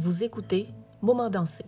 [0.00, 0.68] Vous écoutez
[1.02, 1.64] Moment dansé.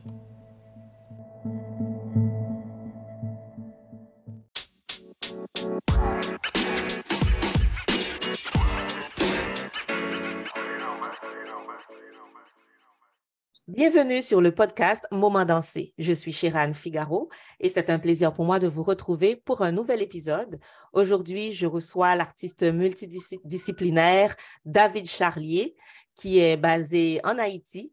[13.67, 15.93] Bienvenue sur le podcast Moment dansé.
[15.99, 19.73] Je suis Chirane Figaro et c'est un plaisir pour moi de vous retrouver pour un
[19.73, 20.61] nouvel épisode.
[20.93, 25.75] Aujourd'hui, je reçois l'artiste multidisciplinaire David Charlier
[26.15, 27.93] qui est basé en Haïti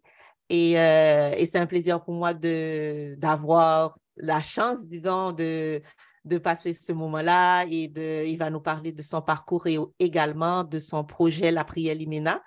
[0.50, 5.82] et, euh, et c'est un plaisir pour moi d'avoir la chance, disons, de,
[6.26, 10.64] de passer ce moment-là et de, il va nous parler de son parcours et également
[10.64, 12.42] de son projet La Prière Limena.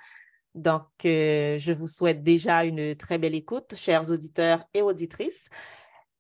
[0.55, 5.49] Donc, euh, je vous souhaite déjà une très belle écoute, chers auditeurs et auditrices.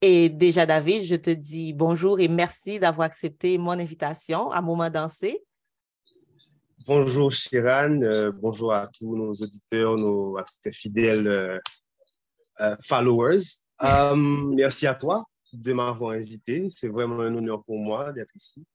[0.02, 4.88] Et déjà, David, je te dis bonjour et merci d'avoir accepté mon invitation à Moment
[4.88, 5.44] Dansé.
[6.92, 8.02] Bonjour, Chiran.
[8.02, 13.62] Euh, bonjour à tous nos auditeurs, nos, à tous tes fidèles euh, followers.
[14.56, 16.66] merci à toi de m'avoir invité.
[16.68, 18.66] C'est vraiment un honneur pour moi d'être ici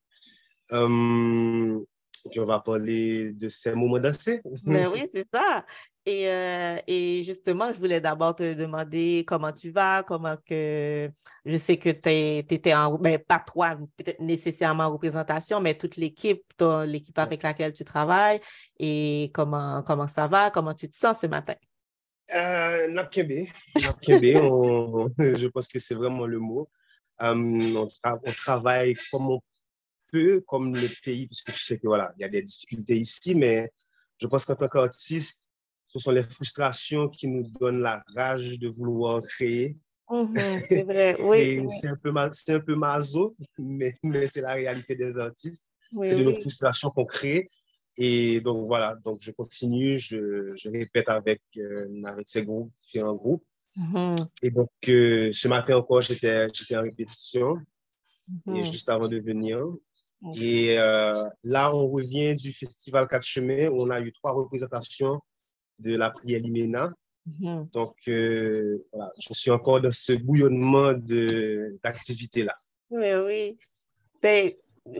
[2.36, 4.40] on va parler de ces moments dansés.
[4.64, 5.64] Mais oui, c'est ça.
[6.04, 11.10] Et, euh, et, justement, je voulais d'abord te demander comment tu vas, comment que...
[11.44, 12.96] Je sais que tu étais en...
[12.96, 16.44] Ben, pas toi, peut-être nécessairement en représentation, mais toute l'équipe,
[16.86, 18.40] l'équipe avec laquelle tu travailles,
[18.78, 21.54] et comment, comment ça va, comment tu te sens ce matin?
[22.34, 22.88] Euh,
[23.76, 26.68] je pense que c'est vraiment le mot.
[27.22, 29.40] Euh, on, on, travaille comme on
[30.10, 33.34] peu comme le pays, puisque tu sais que voilà, il y a des difficultés ici,
[33.34, 33.70] mais
[34.18, 35.50] je pense qu'en tant qu'artiste,
[35.88, 39.76] ce sont les frustrations qui nous donnent la rage de vouloir créer.
[40.08, 40.36] Mhm,
[40.68, 41.66] c'est vrai, oui.
[41.70, 45.64] c'est un peu, c'est un peu maso, mais, mais c'est la réalité des artistes.
[46.04, 47.46] c'est de nos frustrations qu'on crée.
[47.98, 53.14] Et donc voilà, donc je continue, je, je répète avec, euh, avec ces groupes, différents
[53.14, 53.44] groupes.
[53.76, 54.16] Mhm.
[54.42, 57.56] Et donc euh, ce matin encore, j'étais en répétition.
[58.48, 58.64] Et mhm.
[58.64, 59.64] juste avant de venir,
[60.34, 65.20] et euh, là, on revient du festival Quatre Chemins où on a eu trois représentations
[65.78, 66.90] de la prière Limena.
[67.26, 67.68] Mhm.
[67.72, 70.94] Donc, euh, voilà, je suis encore dans ce bouillonnement
[71.82, 72.54] d'activités-là.
[72.90, 73.58] Oui, oui.
[74.22, 74.52] Ben,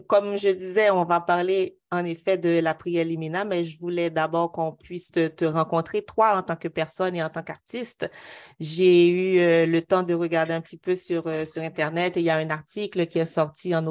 [0.06, 4.10] comme je disais, on va parler en effet de la prière Limina, mais je voulais
[4.10, 8.10] d'abord qu'on puisse te, rencontrer, toi, en tant que personne et en tant qu'artiste.
[8.58, 12.20] J'ai eu euh, le temps de regarder un petit peu sur, euh, sur Internet et
[12.20, 13.86] il y a un article qui est sorti en,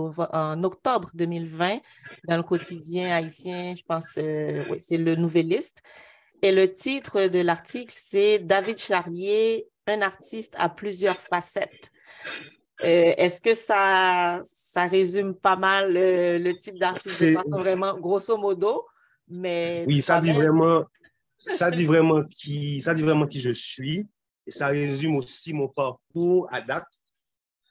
[0.63, 1.79] octobre 2020
[2.27, 5.81] dans le quotidien haïtien, je pense, euh, c'est le Nouvelliste.
[6.41, 11.91] Et le titre de l'article, c'est David Charlier, un artiste à plusieurs facettes.
[12.83, 17.23] Euh, est-ce que ça, ça résume pas mal le type d'artiste?
[17.47, 18.85] Vraiment grosso modo?
[19.27, 20.83] Mais oui, ça dit, vraiment,
[21.39, 24.07] ça, dit vraiment qui, ça dit vraiment qui je suis
[24.45, 26.87] et ça résume aussi mon parcours à date.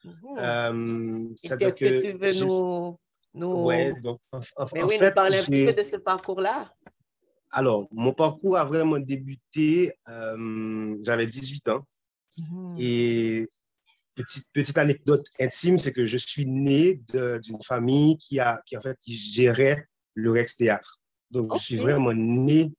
[0.04, 0.15] Mhm.
[0.38, 1.28] Euh,
[1.59, 2.98] qu'est-ce que, tu veux nous,
[3.34, 3.71] nous...
[4.03, 4.41] donc, en,
[4.75, 6.72] Mais oui, nous parler un petit peu de ce parcours-là.
[7.50, 11.86] Alors, mon parcours a vraiment débuté, euh, j'avais 18 ans.
[12.36, 12.75] Mhm.
[12.81, 13.48] Et
[14.14, 18.80] petite, petite anecdote intime, c'est que je suis né d'une famille qui, a, qui, en
[18.80, 20.98] fait, qui gérait le Rex Théâtre.
[21.30, 22.70] Donc, je suis vraiment né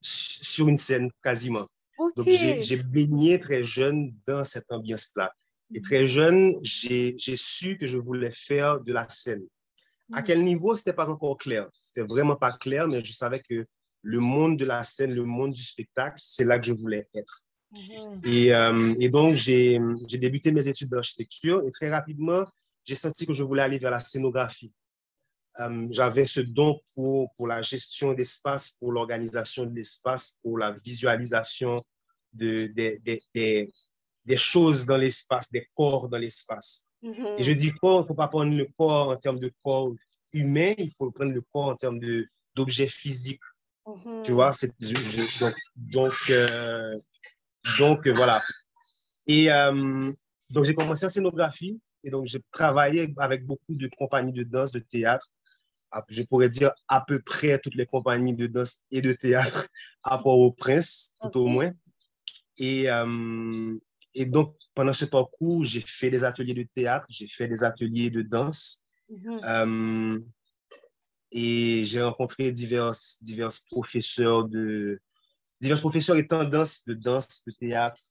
[0.00, 1.66] sur une scène quasiment.
[2.16, 5.32] Donc, j'ai baigné très jeune dans cette ambiance-là.
[5.74, 9.44] Et très jeune, j'ai su que je voulais faire de la scène.
[10.12, 11.68] À quel niveau, ce n'était pas encore clair.
[11.80, 13.66] C'était vraiment pas clair, mais je savais que
[14.02, 17.42] le monde de la scène, le monde du spectacle, c'est là que je voulais être.
[17.70, 18.20] Mhm.
[18.24, 19.78] Et, euh, et, donc, j'ai
[20.12, 22.44] débuté mes études d'architecture et très rapidement,
[22.84, 24.72] j'ai senti que je voulais aller vers la scénographie.
[25.60, 30.70] Euh, j'avais ce don pour, pour la gestion d'espace, pour l'organisation de l'espace, pour la
[30.70, 31.84] visualisation
[32.32, 33.70] de, de,
[34.24, 36.88] des choses dans l'espace, des corps dans l'espace.
[37.02, 37.36] Mhm.
[37.38, 39.92] Et je dis corps, il ne faut pas prendre le corps en termes de corps
[40.32, 42.00] humain, il faut prendre le corps en termes
[42.54, 43.40] d'objets physiques.
[43.86, 44.22] Mhm.
[44.22, 44.52] Tu vois,
[45.40, 46.96] donc, donc euh,
[47.78, 48.42] donc, euh, voilà.
[49.26, 50.12] Et euh,
[50.50, 54.72] donc, j'ai commencé en scénographie et donc, j'ai travaillé avec beaucoup de compagnies de danse,
[54.72, 55.26] de théâtre.
[55.90, 59.68] Ah, je pourrais dire à peu près toutes les compagnies de danse et de théâtre
[60.02, 61.72] à Port-au-Prince, tout au moins.
[62.58, 63.74] Et, euh,
[64.14, 68.10] et donc, pendant ce parcours, j'ai fait des ateliers de théâtre, j'ai fait des ateliers
[68.10, 68.84] de danse.
[69.10, 70.22] Mm-hmm.
[71.32, 72.92] et j'ai rencontré divers,
[73.22, 75.00] divers professeurs de,
[75.60, 78.02] divers professeurs et tendances de danse, de théâtre.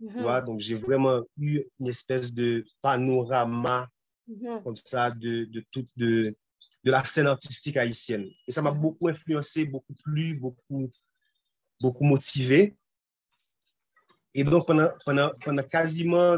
[0.00, 0.44] Mhm.
[0.46, 3.88] Donc, j'ai vraiment eu une espèce de panorama
[4.26, 4.62] mhm.
[4.62, 6.36] comme ça de, de, toute, de,
[6.84, 8.28] de la scène artistique haïtienne.
[8.46, 8.80] Et ça m'a mhm.
[8.80, 10.90] beaucoup influencé, beaucoup plu, beaucoup,
[11.80, 12.76] beaucoup motivé.
[14.34, 16.36] Et donc, pendant, pendant, pendant quasiment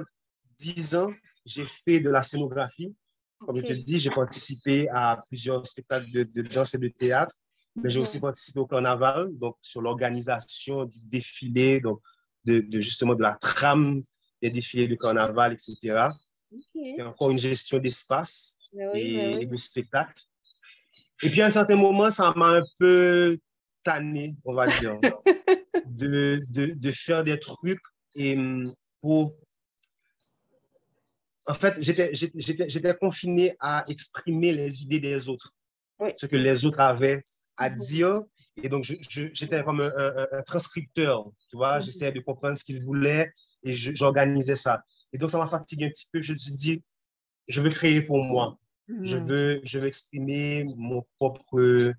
[0.58, 1.12] dix ans,
[1.44, 2.94] j'ai fait de la scénographie.
[3.38, 7.34] Comme je te dis, j'ai participé à plusieurs spectacles de, de danse et de théâtre,
[7.76, 11.98] mais j'ai aussi participé au carnaval, donc sur l'organisation du défilé, donc
[12.44, 14.00] de, de, justement de la trame
[14.42, 16.08] des défilés de carnaval, etc.
[16.74, 18.58] C'est encore une gestion d'espace
[18.94, 20.24] et, de spectacle.
[21.22, 23.38] Et puis à un certain moment, ça m'a un peu
[23.84, 24.98] tanné, on va dire,
[25.86, 27.80] de, de, de, faire des trucs
[28.16, 29.34] et hum, pour
[31.46, 35.52] en fait, j'étais confiné à exprimer les idées des autres,
[36.14, 37.24] ce que les autres avaient
[37.60, 37.76] à mm-hmm.
[37.76, 38.22] dire.
[38.62, 43.74] Et donc, j'étais comme un, transcripteur, tu vois, j'essayais de comprendre ce qu'ils voulaient et
[43.74, 44.82] j'organisais ça.
[45.12, 46.20] Et donc, ça m'a fatigué un petit peu.
[46.20, 46.82] Je me suis dit,
[47.46, 48.58] je veux créer pour moi.
[48.88, 49.26] Je mm-hmm.
[49.26, 51.92] veux, je veux exprimer mon propre,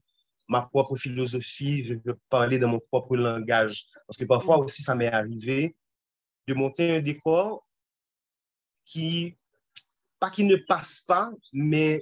[0.50, 1.82] ma propre philosophie.
[1.84, 3.86] Je veux parler dans mon propre langage.
[4.08, 5.76] Parce que parfois aussi, ça m'est arrivé
[6.48, 7.64] de monter un décor
[8.86, 9.38] qui,
[10.20, 12.02] pas qui ne passe pas, mais,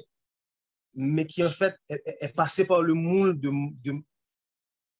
[0.99, 3.49] mais qui en fait est, passé par le moule de,
[3.83, 3.93] de,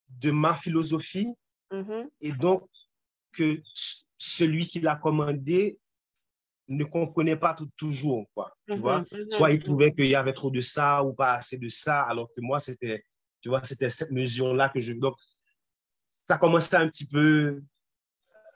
[0.07, 1.27] de ma philosophie.
[1.71, 2.09] Mm-hmm.
[2.21, 2.63] Et donc,
[3.33, 3.61] que
[4.17, 5.77] celui qui l'a commandé
[6.69, 8.79] ne comprenait pas tout, toujours, quoi, tu mm-hmm.
[8.79, 9.01] vois?
[9.01, 9.31] Mm-hmm.
[9.31, 12.29] Soit il trouvait qu'il y avait trop de ça ou pas assez de ça, alors
[12.29, 13.03] que moi, c'était,
[13.41, 14.93] tu vois, c'était cette mesure-là que je...
[14.93, 15.15] Donc,
[16.09, 17.61] ça commençait un petit peu...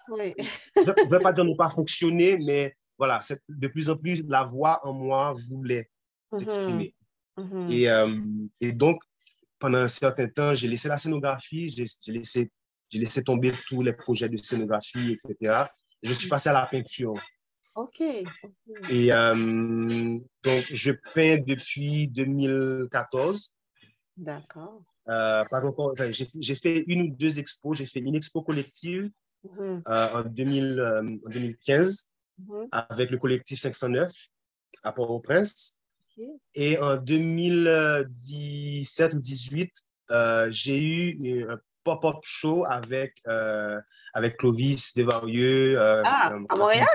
[0.10, 0.34] Oui.
[0.78, 3.20] je ne vais pas dire ne pas fonctionner, mais voilà,
[3.50, 5.90] de plus en plus, la voix en moi voulait
[6.38, 6.96] s'exprimer.
[7.38, 7.72] Mm-hmm.
[7.72, 8.20] Et, euh,
[8.62, 9.02] et, donc,
[9.60, 12.52] pendant un certain temps, j'ai laissé la scénographie, j'ai laissé,
[12.92, 15.66] laissé tomber tous les projets de scénographie, etc.
[16.02, 17.16] Et je suis passé à la peinture.
[17.76, 18.02] OK.
[18.02, 23.54] Et euh, donc, je peins depuis 2014.
[24.16, 24.84] D'accord.
[25.10, 27.78] Euh, pas encore, j'ai fait une ou deux expos.
[27.78, 29.10] J'ai fait une expo collective
[29.44, 29.82] mm-hmm.
[29.88, 32.68] en, 2000, en 2015 Mhm.
[32.72, 34.12] avec le collectif 509
[34.84, 35.80] à Port-au-Prince.
[36.56, 39.72] Et en 2017 ou 2018,
[40.12, 43.80] euh, j'ai eu un pop-up show avec, euh,
[44.14, 45.80] avec Clovis Desvarieux.
[45.80, 46.88] Euh, ah, à Montréal?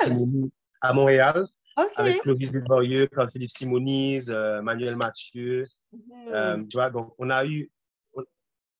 [0.80, 1.48] à Montréal.
[1.96, 4.30] Avec Clovis Desvarieux, philippe Simonise,
[4.62, 5.66] Manuel Mathieu.
[5.92, 6.68] Mhm.
[6.68, 7.70] tu vois, donc on a eu,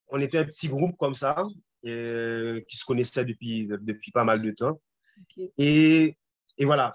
[0.09, 1.43] on, était un petit groupe comme ça,
[1.83, 4.79] qui se connaissait depuis, depuis pas mal de temps.
[5.57, 6.15] Et
[6.59, 6.93] et voilà,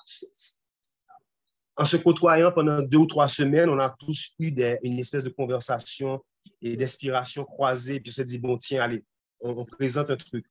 [1.76, 5.30] en se côtoyant pendant deux ou trois semaines, on a tous eu une espèce de
[5.30, 6.22] conversation
[6.62, 8.00] et d'inspiration croisée.
[8.00, 9.04] Puis on s'est dit, bon, tiens, allez,
[9.40, 10.46] on, présente un truc.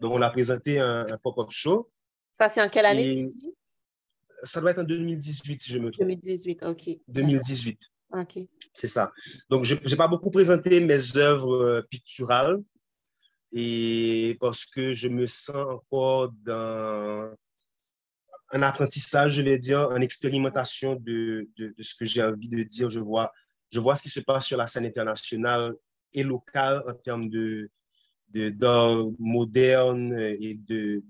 [0.00, 1.88] Donc, on a présenté un, pop-up show.
[2.34, 3.28] Ça, c'est en quelle année?
[4.42, 6.08] Ça doit être en 2018, si je me trompe.
[6.08, 6.90] 2018, OK.
[7.08, 7.80] 2018.
[8.12, 8.38] OK.
[8.74, 9.12] C'est ça.
[9.48, 12.62] Donc, je n'ai pas beaucoup présenté mes œuvres euh, picturales
[13.52, 17.34] et parce que je me sens encore dans
[18.52, 22.90] un apprentissage, je vais dire, une expérimentation de, de, ce que j'ai envie de dire.
[22.90, 23.32] Je vois,
[23.70, 25.74] je vois ce qui se passe sur la scène internationale
[26.12, 27.70] et locale en termes de
[28.28, 31.02] d'art moderne et de,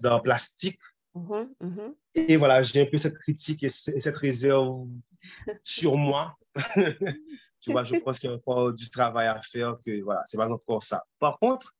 [0.00, 0.78] d'art plastique.
[1.14, 1.94] Mm-hmm, mm-hmm.
[2.28, 4.86] Et voilà, j'ai un peu cette critique et cette réserve
[5.64, 6.36] sur moi.
[7.60, 10.36] tu vois, je pense qu'il y a encore du travail à faire, que voilà, c'est
[10.36, 11.04] pas encore ça.
[11.18, 11.74] Par contre,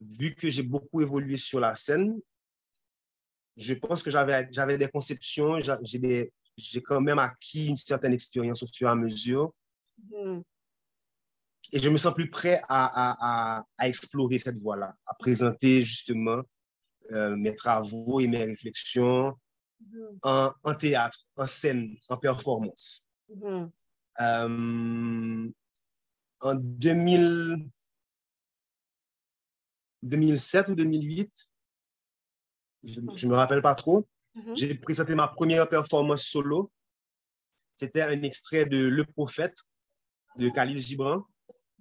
[0.00, 2.18] vu que j'ai beaucoup évolué sur la scène,
[3.60, 8.88] je pense que j'avais des conceptions, j'ai quand même acquis une certaine expérience au fur
[8.88, 9.52] et à mesure.
[10.10, 10.42] Mm-hmm.
[11.72, 16.42] Et je me sens plus prêt à, à, à, explorer cette voie-là, à présenter justement
[17.12, 19.36] euh, mes travaux et mes réflexions
[19.84, 20.18] mm-hmm.
[20.22, 23.10] en, en, théâtre, en scène, en performance.
[23.28, 23.70] Mm-hmm.
[24.20, 25.50] Euh,
[26.40, 27.68] en 2000,
[30.02, 31.49] 2007 ou 2008,
[32.84, 34.04] je ne me rappelle pas trop.
[34.36, 34.56] Mm-hmm.
[34.56, 36.70] J'ai présenté ma première performance solo.
[37.76, 39.56] C'était un extrait de Le Prophète
[40.36, 41.24] de Khalil Gibran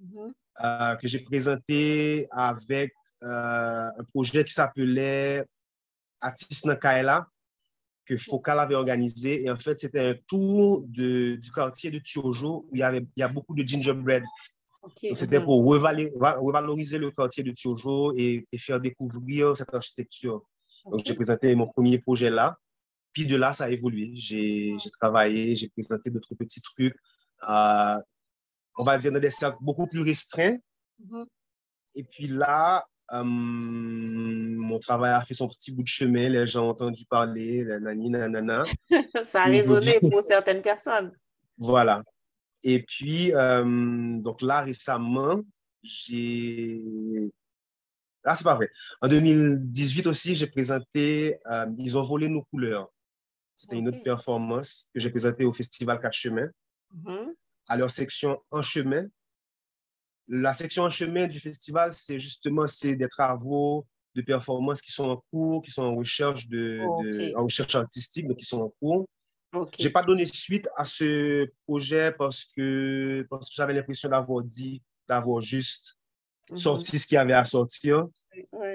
[0.02, 0.34] mm-hmm.
[0.64, 5.44] euh, que j'ai présenté avec euh, un projet qui s'appelait
[6.22, 7.28] Atis Nakaila
[8.06, 9.44] que Focal avait organisé.
[9.44, 13.06] Et en fait, c'était un tour de, du quartier de Tiojo où il y, avait,
[13.16, 14.24] il y a beaucoup de gingerbread.
[15.14, 15.44] C'était mm-hmm.
[15.44, 20.44] pour revaloriser le quartier de Tiojo et, et faire découvrir cette architecture.
[20.86, 22.58] Donc, j'ai présenté mon premier projet là.
[23.14, 24.12] Puis de là, ça a évolué.
[24.16, 26.96] J'ai travaillé, j'ai présenté d'autres petits trucs,
[27.50, 27.98] euh,
[28.78, 30.58] on va dire dans des cercles beaucoup plus restreints.
[31.04, 31.26] Mm-hmm.
[31.96, 36.30] Et puis là, euh, mon travail a fait son petit bout de chemin.
[36.30, 38.64] Les gens ont entendu parler, nani, nanana.
[39.26, 41.12] ça a résonné pour certaines personnes.
[41.58, 42.04] Voilà.
[42.64, 45.42] Et puis, euh, donc là, récemment,
[45.82, 47.32] j'ai
[48.24, 48.70] Ah, c'est pas vrai.
[49.02, 52.90] En 2018 aussi, j'ai présenté euh, Ils ont volé nos couleurs.
[53.56, 56.50] C'était une autre performance que j'ai présentée au Festival 4 Chemins.
[56.96, 57.34] Mm-hmm.
[57.68, 59.08] À leur section En Chemin.
[60.28, 63.86] La section En Chemin du festival, c'est justement des travaux
[64.16, 66.82] de performance qui sont en cours, qui sont en recherche, de,
[67.36, 69.08] en recherche artistique, donc qui sont en cours.
[69.54, 74.44] Je n'ai pas donné suite à ce projet parce que, parce que j'avais l'impression d'avoir
[74.44, 75.99] dit, d'avoir juste
[76.50, 76.58] mhm.
[76.58, 78.08] sorti ce qu'il y avait à sortir.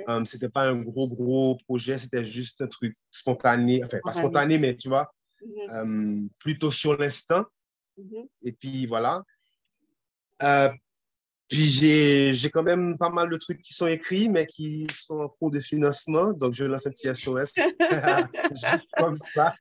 [0.06, 4.12] Um, ce n'était pas un gros, gros projet, c'était juste un truc spontané, enfin, pas
[4.12, 5.12] spontané, mais tu vois,
[5.42, 5.70] mhm.
[5.70, 7.44] um, plutôt sur l'instant.
[7.96, 8.26] Mhm.
[8.42, 9.22] Et puis voilà.
[10.42, 10.70] Euh,
[11.48, 11.66] puis
[12.34, 15.50] j'ai quand même pas mal de trucs qui sont écrits, mais qui sont en cours
[15.50, 16.32] de financement.
[16.32, 17.52] Donc, je lance un petit SOS
[18.56, 19.54] juste comme ça.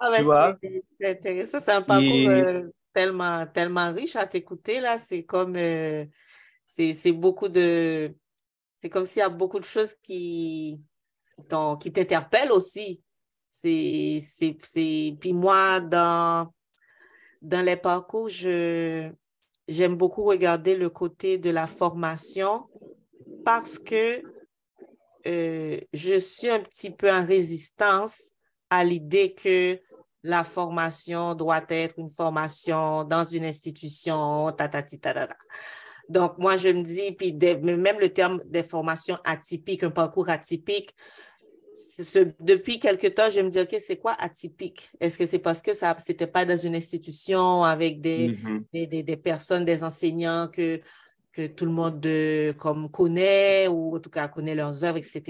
[0.00, 0.56] Ah ben,
[1.00, 1.60] c'est intéressant.
[1.60, 4.80] C'est un parcours euh, tellement, tellement riche à t'écouter.
[4.80, 4.98] là.
[4.98, 5.56] C'est comme.
[5.56, 6.04] Euh,
[6.64, 8.14] c'est beaucoup de.
[8.76, 10.80] C'est comme s'il y a beaucoup de choses qui,
[11.80, 13.02] qui t'interpellent aussi.
[13.50, 14.20] C'est.
[15.20, 16.52] Puis moi, dans,
[17.40, 22.68] dans les parcours, j'aime beaucoup regarder le côté de la formation
[23.44, 24.22] parce que
[25.26, 28.32] euh, je suis un petit peu en résistance
[28.70, 29.78] à l'idée que
[30.22, 35.36] la formation doit être une formation dans une institution, tatati, tatata.
[36.08, 40.94] Donc, moi, je me dis, puis même le terme des formations atypiques, un parcours atypique,
[42.40, 44.90] depuis quelque temps, je me dis, OK, c'est quoi atypique?
[45.00, 48.64] Est-ce que c'est parce que ça n'était pas dans une institution avec mm-hmm.
[48.72, 50.80] des, des, des, personnes, des enseignants que,
[51.32, 55.22] que tout le monde de, comme connaît ou en tout cas connaît leurs œuvres, etc.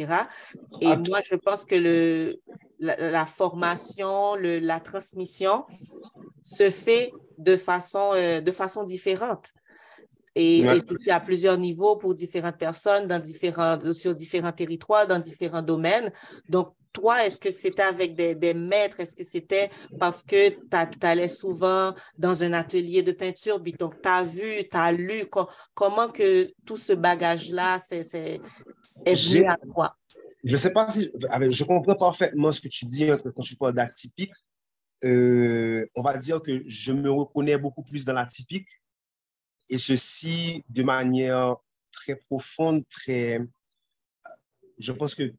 [0.81, 2.41] Et ah, moi, je pense que le,
[2.81, 5.65] la, formation, le, la transmission
[6.41, 9.53] se fait de façon, euh, de façon différente.
[10.35, 10.65] Et,
[11.05, 16.11] c'est à plusieurs niveaux pour différentes personnes, dans différents, sur différents territoires, dans différents domaines.
[16.49, 19.01] Donc, toi, est-ce que c'était avec des, des maîtres?
[19.01, 24.09] Est-ce que c'était parce que tu allais souvent dans un atelier de peinture, donc tu
[24.09, 25.25] as vu, tu as lu,
[25.75, 28.41] comment que tout ce bagage-là est,
[29.07, 29.97] venu à toi?
[30.45, 31.11] je ne sais pas si
[31.51, 34.33] je comprends parfaitement ce que tu dis hein, quand tu parles d'atypique.
[35.05, 38.69] Euh, on va dire que je me reconnais beaucoup plus dans l'atypique
[39.73, 41.57] et ceci de manière
[41.91, 43.41] très profonde, très.
[44.79, 45.33] Je pense que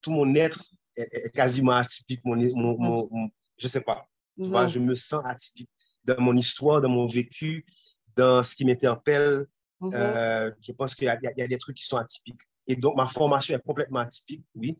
[0.00, 0.62] tout mon être
[0.96, 2.20] est, quasiment atypique.
[2.24, 2.36] Mon,
[2.78, 4.08] mon, je ne sais pas.
[4.38, 5.68] je me sens atypique
[6.04, 7.66] dans mon histoire, dans mon vécu,
[8.14, 9.46] dans ce qui m'interpelle.
[9.80, 9.94] Mm-hmm.
[9.94, 12.40] Euh, je pense qu'il y, y, a des trucs qui sont atypiques.
[12.68, 14.76] Et donc, ma formation est complètement atypique, oui.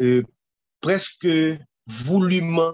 [0.00, 0.24] Euh,
[0.80, 1.28] presque
[1.86, 2.72] voulument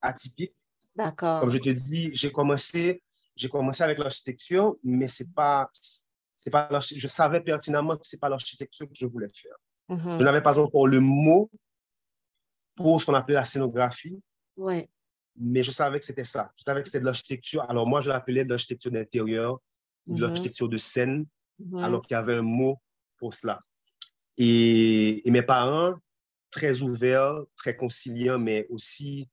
[0.00, 0.54] atypique.
[0.96, 1.40] D'accord.
[1.40, 3.02] Comme je te dis, j'ai commencé,
[3.36, 8.28] j'ai commencé avec l'architecture, mais c'est pas, c'est pas je savais pertinemment que c'est pas
[8.28, 9.56] l'architecture que je voulais faire.
[9.90, 10.18] Mm-hmm.
[10.18, 11.50] Je n'avais pas encore le mot
[12.74, 14.20] pour ce qu'on appelait la scénographie.
[14.56, 14.88] Ouais.
[15.38, 16.50] Mais je savais que c'était ça.
[16.56, 17.68] Je savais que c'était de l'architecture.
[17.68, 19.60] Alors moi, je l'appelais de l'architecture d'intérieur,
[20.06, 20.20] de mm-hmm.
[20.20, 21.26] l'architecture de scène,
[21.60, 21.84] mm-hmm.
[21.84, 22.80] alors qu'il y avait un mot
[23.18, 23.60] pour cela.
[24.38, 25.94] Et, mes parents,
[26.50, 29.28] très ouverts, très conciliants, mais aussi,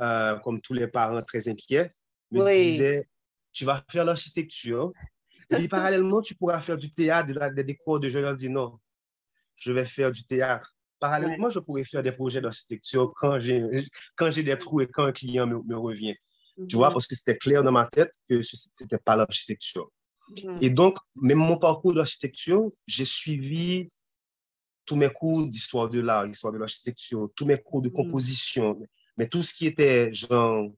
[0.00, 1.92] euh, comme tous les parents, très inquiets,
[2.30, 3.08] me disaient,
[3.52, 4.92] tu vas faire l'architecture,
[5.50, 8.78] et parallèlement, tu pourras faire du théâtre, des décors de Je leur dis non,
[9.56, 10.74] je vais faire du théâtre.
[11.00, 13.62] Parallèlement, je pourrais faire des projets d'architecture quand j'ai,
[14.16, 16.16] quand j'ai des trous et quand un client me, revient.
[16.68, 16.94] Tu vois, mhm.
[16.94, 19.90] parce que c'était clair dans ma tête que ce n'était pas l'architecture.
[20.30, 20.56] Mhm.
[20.60, 23.88] Et donc, même mon parcours d'architecture, j'ai suivi
[24.84, 27.92] tous mes cours d'histoire de l'art, histoire de l'architecture, tous mes cours de mm.
[27.92, 28.80] composition,
[29.18, 30.70] mais tout ce qui était genre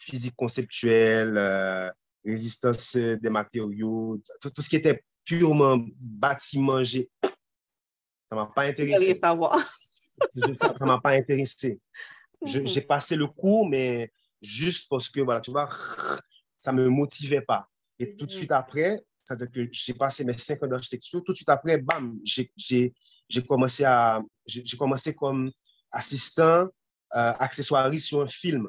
[0.00, 1.88] physique conceptuelle, euh,
[2.24, 6.98] résistance des matériaux, tout, ce qui était purement bâtiment, ça
[8.32, 9.14] ne m'a pas intéressé.
[9.16, 11.78] ça ne m'a pas intéressé.
[12.44, 15.68] J'ai passé le cours, mais juste parce que, voilà, tu vois,
[16.58, 17.68] ça ne me motivait pas.
[17.98, 18.34] Et tout de mm-hmm.
[18.34, 22.18] suite après, c'est-à-dire que j'ai passé mes cinq ans d'architecture, tout de suite après, bam,
[22.24, 22.92] j'ai
[23.46, 24.20] commencé, à,
[24.78, 25.50] commencé comme
[25.92, 28.68] assistant euh, accessoiriste sur un film.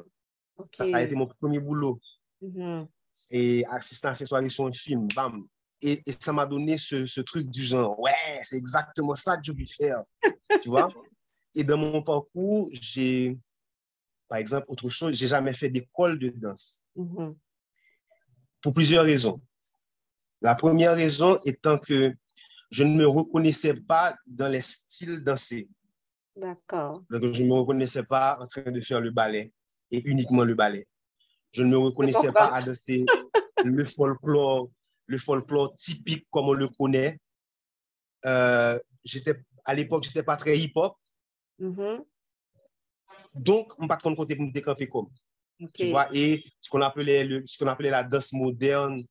[0.72, 2.00] Ça a été mon premier boulot.
[2.42, 2.88] Mm-hmm.
[3.30, 5.46] Et assistant accessoiriste sur un film, bam.
[5.80, 9.42] Et, et ça m'a donné ce, ce, truc du genre, ouais, c'est exactement ça que
[9.44, 10.02] je veux faire.
[10.62, 10.88] tu vois?
[11.54, 13.36] Et dans mon parcours, j'ai,
[14.28, 16.84] par exemple, autre chose, j'ai jamais fait d'école de danse.
[16.96, 17.36] Mm-hmm.
[18.62, 19.40] Pour plusieurs raisons.
[20.40, 22.14] La première raison étant que
[22.70, 25.68] je ne me reconnaissais pas dans les styles dansés.
[26.36, 27.02] D'accord.
[27.10, 29.52] Donc, je ne me reconnaissais pas en train de faire le ballet
[29.92, 30.86] et uniquement le ballet.
[31.52, 33.04] Je ne me reconnaissais pas à danser
[33.64, 34.70] le folklore,
[35.06, 37.18] le folklore typique comme on le connaît.
[38.26, 38.78] euh,
[39.64, 40.96] à l'époque, je n'étais pas très hip-hop.
[41.60, 42.04] Mm-hmm.
[43.34, 45.08] Donc, je ne pas de côté pour me décamper comme.
[45.74, 49.04] Tu vois, et ce qu'on appelait, ce qu'on appelait la danse moderne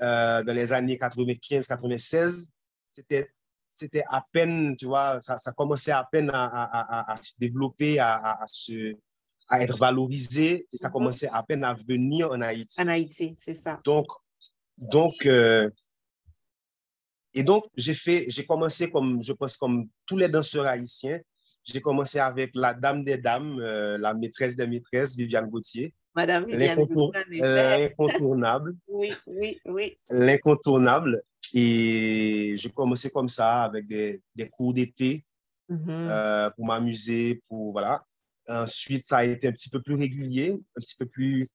[0.00, 2.48] euh, dans les années 95-96,
[2.88, 3.28] c'était
[3.68, 7.98] c'était à peine, tu vois, ça, ça commençait à peine à, à, à, se développer,
[7.98, 8.94] à, se,
[9.52, 10.92] à être valorisé, et ça mm-hmm.
[10.92, 12.80] commençait à peine à venir en Haïti.
[12.80, 13.80] En Haïti, c'est ça.
[13.84, 14.06] Donc,
[14.78, 15.68] donc euh,
[17.34, 21.20] et donc, j'ai fait, j'ai commencé comme, je pense, comme tous les danseurs haïtiens,
[21.64, 25.94] j'ai commencé avec la dame des dames, euh, la maîtresse des maîtresses, Viviane Gauthier.
[26.14, 27.40] Madame Viviane Gauthier.
[27.40, 28.74] L'incontournable.
[28.88, 29.96] oui, oui, oui.
[30.10, 31.22] L'incontournable.
[31.54, 35.22] Et j'ai commencé comme ça, avec des, des cours d'été
[35.70, 38.02] euh, pour m'amuser, pour, voilà.
[38.48, 41.48] Ensuite, ça a été un petit peu plus régulier, un petit peu plus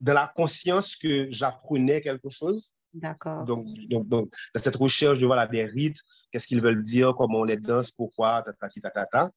[0.00, 2.74] dans la conscience que j'apprenais quelque chose.
[2.92, 3.44] D'accord.
[3.44, 6.00] Donc, donc, donc, dans cette recherche de voilà, des rites,
[6.32, 9.30] qu'est-ce qu'ils veulent dire, comment on les danse, pourquoi, ta, ta, ta, ta,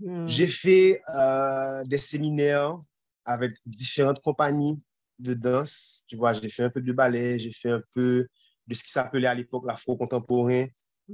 [0.00, 0.26] hmm.
[0.26, 2.76] J'ai fait euh, des séminaires
[3.24, 4.78] avec différentes compagnies
[5.18, 6.04] de danse.
[6.08, 8.26] Tu vois, j'ai fait un peu de ballet, j'ai fait un peu
[8.66, 10.66] de ce qui s'appelait à l'époque l'afro-contemporain,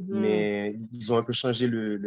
[0.07, 2.00] mais ils ont un peu changé le.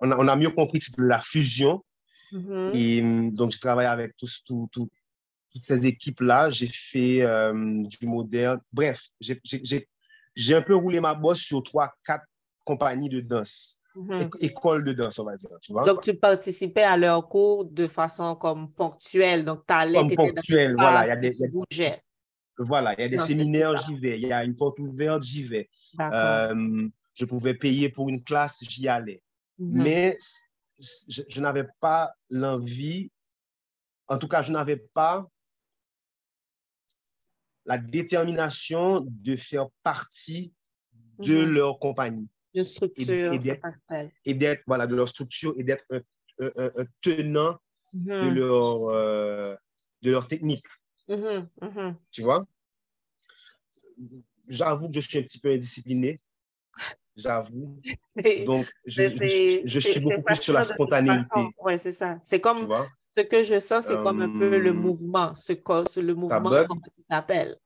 [0.00, 1.82] on, a, on, a, mieux compris que c'était la fusion.
[2.30, 2.70] Hmm.
[2.74, 4.88] Et donc, je travaille avec tous, tout, tout,
[5.52, 6.50] toutes ces équipes-là.
[6.50, 8.60] J'ai fait euh, du moderne.
[8.72, 12.24] Bref, j'ai un peu roulé ma bosse sur trois, quatre
[12.64, 13.78] compagnies de danse.
[13.94, 14.30] Mhm.
[14.40, 15.50] École de danse, on va dire.
[15.60, 15.82] Tu vois?
[15.82, 19.44] Donc, tu participais à leurs cours de façon comme ponctuelle.
[19.44, 21.04] Donc, tu allais, tu ponctuelle, voilà.
[21.04, 21.84] Il y a des, tu
[22.58, 24.18] Voilà, il y a des séminaires, j'y vais.
[24.18, 25.68] Il y a une porte ouverte, j'y vais.
[26.00, 29.22] Euh, je pouvais payer pour une classe, j'y allais.
[29.58, 29.82] Mhm.
[29.82, 30.18] Mais
[30.78, 33.10] je n'avais pas l'envie,
[34.08, 35.24] en tout cas, je n'avais pas
[37.64, 40.52] la détermination de faire partie
[41.18, 41.52] de mhm.
[41.52, 42.28] leur compagnie.
[42.54, 43.32] De structure.
[44.24, 45.84] Et d'être, voilà, de leur structure et d'être
[46.38, 47.58] un, tenant
[47.92, 48.34] de, mhm.
[48.34, 49.54] leur, euh,
[50.02, 50.66] de leur technique.
[52.10, 52.44] Tu vois?
[54.48, 56.20] J'avoue que je suis un petit peu indiscipliné.
[57.16, 57.74] J'avoue.
[58.46, 61.48] Donc, je, je, suis beaucoup plus sur la spontanéité.
[61.62, 62.18] Oui, c'est ça.
[62.24, 62.68] C'est comme,
[63.16, 65.52] ce que je sens, c'est comme un peu le euh, mouvement, ce,
[65.90, 67.56] ce le mouvement, comment tu t'appelles.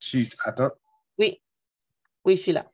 [0.00, 0.70] Tu, attends.
[1.18, 1.40] Oui,
[2.24, 2.70] oui, je suis là.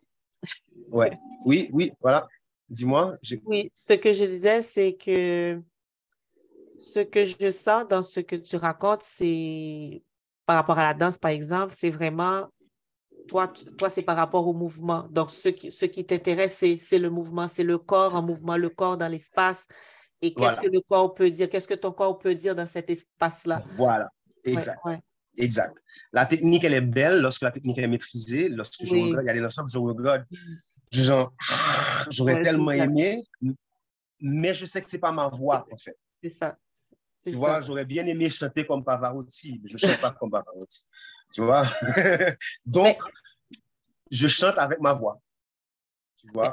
[0.89, 2.27] Ouais, oui, oui, voilà.
[2.71, 3.17] Dis-moi.
[3.45, 5.63] Oui, ce que je disais, c'est que
[6.79, 10.03] ce que je sens dans ce que tu racontes, c'est
[10.47, 12.49] par rapport à la danse, par exemple, c'est vraiment
[13.29, 15.07] toi, toi c'est par rapport au mouvement.
[15.11, 18.71] Donc, ce qui, ce qui t'intéresse, c'est le mouvement, c'est le corps en mouvement, le
[18.71, 19.67] corps dans l'espace.
[20.21, 21.49] Et qu'est-ce que le corps peut dire?
[21.49, 23.63] Qu'est-ce que ton corps peut dire dans cet espace-là?
[23.77, 24.11] Voilà,
[24.45, 24.81] exact.
[25.37, 25.77] Exact.
[26.13, 28.49] La technique, elle est belle lorsque la technique est maîtrisée.
[28.49, 30.27] Lorsque je regarde, il y a des que je regarde,
[30.91, 31.33] genre,
[32.11, 33.23] j'aurais tellement aimé,
[34.21, 35.97] mais je sais que ce n'est pas ma voix, en fait.
[36.21, 36.57] C'est ça.
[37.31, 40.87] Tu vois, j'aurais bien aimé chanter comme Pavarotti, mais je ne chante pas comme Pavarotti.
[41.33, 41.65] Tu vois?
[42.67, 43.03] Donc,
[44.11, 45.21] je chante avec ma voix.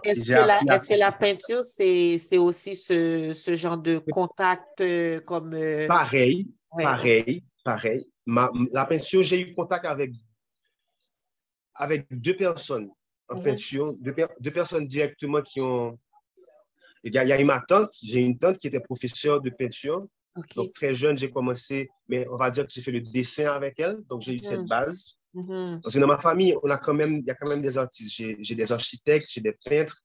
[0.03, 5.53] Est-ce que, la, peinture, c'est aussi ce, ce, genre de contact euh, comme...
[5.53, 8.05] Euh, pareil, pareil, pareil.
[8.27, 10.11] la peinture, j'ai eu contact avec,
[11.73, 12.89] avec deux personnes
[13.27, 13.43] en mhm.
[13.43, 15.97] peinture, deux, personnes directement qui ont...
[17.03, 19.51] Il y, a, il y a ma tante, j'ai une tante qui était professeure de
[19.51, 20.07] peinture
[20.55, 23.79] donc, très jeune, j'ai commencé, mais on va dire que j'ai fait le dessin avec
[23.79, 23.97] elle.
[24.09, 24.67] Donc, j'ai eu cette mm-hmm.
[24.67, 25.17] base.
[25.33, 25.81] Mm-hmm.
[25.81, 27.77] Parce que dans ma famille, on a quand même, il y a quand même des
[27.77, 28.13] artistes.
[28.15, 30.01] J'ai des architectes, j'ai des peintres.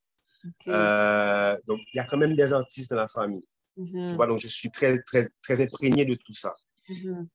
[0.68, 3.44] Euh, donc, il y a quand même des artistes dans la famille.
[3.76, 4.10] Mm-hmm.
[4.10, 6.54] Tu vois, donc, je suis très, très, très imprégné de tout ça.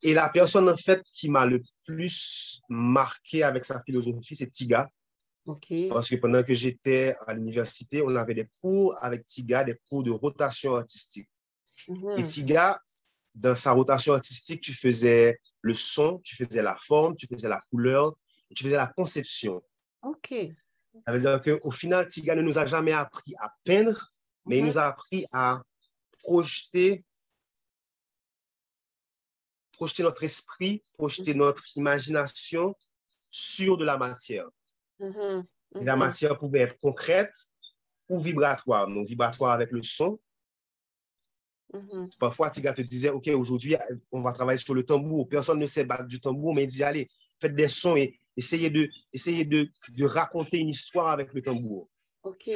[0.03, 4.89] Et la personne, en fait, qui m'a le plus marqué avec sa philosophie, c'est Tiga.
[5.89, 10.03] Parce que pendant que j'étais à l'université, on avait des cours avec Tiga, des cours
[10.03, 11.29] de rotation artistique.
[11.87, 12.25] Et mhm.
[12.25, 12.81] Tiga,
[13.35, 17.61] dans sa rotation artistique, tu faisais le son, tu faisais la forme, tu faisais la
[17.69, 18.15] couleur,
[18.55, 19.61] tu faisais la conception.
[20.01, 20.33] OK.
[21.05, 24.11] Ça veut dire qu'au final, Tiga ne nous a jamais appris à peindre,
[24.45, 24.69] mais il mhm.
[24.69, 25.61] nous a appris à
[26.23, 27.03] projeter,
[29.73, 31.39] projeter notre esprit, projeter mhm.
[31.39, 32.75] notre imagination
[33.29, 34.47] sur de la matière.
[35.01, 37.33] Et la matière pouvait être concrète
[38.07, 38.87] ou vibratoire.
[38.87, 40.19] Donc, vibratoire avec le son,
[41.75, 42.09] Mhm.
[42.19, 43.75] Parfois, Tiga te disait, OK, aujourd'hui,
[44.11, 45.27] on va travailler sur le tambour.
[45.27, 47.09] Personne ne sait battre du tambour, mais il dit, allez,
[47.39, 51.89] faites des sons et essayez de, essayez de, de raconter une histoire avec le tambour.
[52.23, 52.49] OK.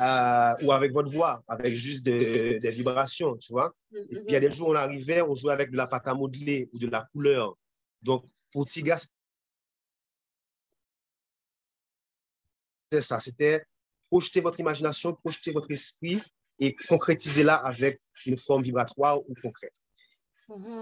[0.00, 3.72] euh, ou avec votre voix, avec juste des, vibrations, tu vois.
[3.94, 6.08] Et puis, il y a des jours, on arrivait, on jouait avec de la pâte
[6.08, 7.56] à modeler ou de la couleur.
[8.02, 8.96] Donc, pour Tiga,
[12.90, 13.20] c'était ça.
[13.20, 13.64] C'était
[14.08, 16.22] projeter votre imagination, projeter votre esprit
[16.58, 19.74] et concrétiser là avec une forme vibratoire ou concrète.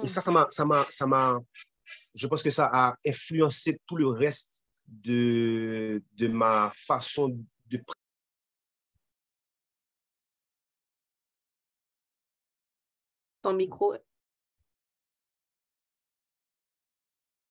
[0.03, 1.39] Et ça, ça m'a, ça m'a, ça m'a,
[2.15, 7.79] je pense que ça a influencé tout le reste de, de ma façon de
[13.41, 13.95] ton micro.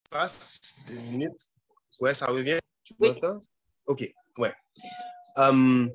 [0.09, 1.49] Passe deux minutes.
[1.99, 2.59] Ouais, ça revient.
[2.83, 3.09] Tu oui.
[3.88, 4.53] OK, ouais.
[5.36, 5.91] Um,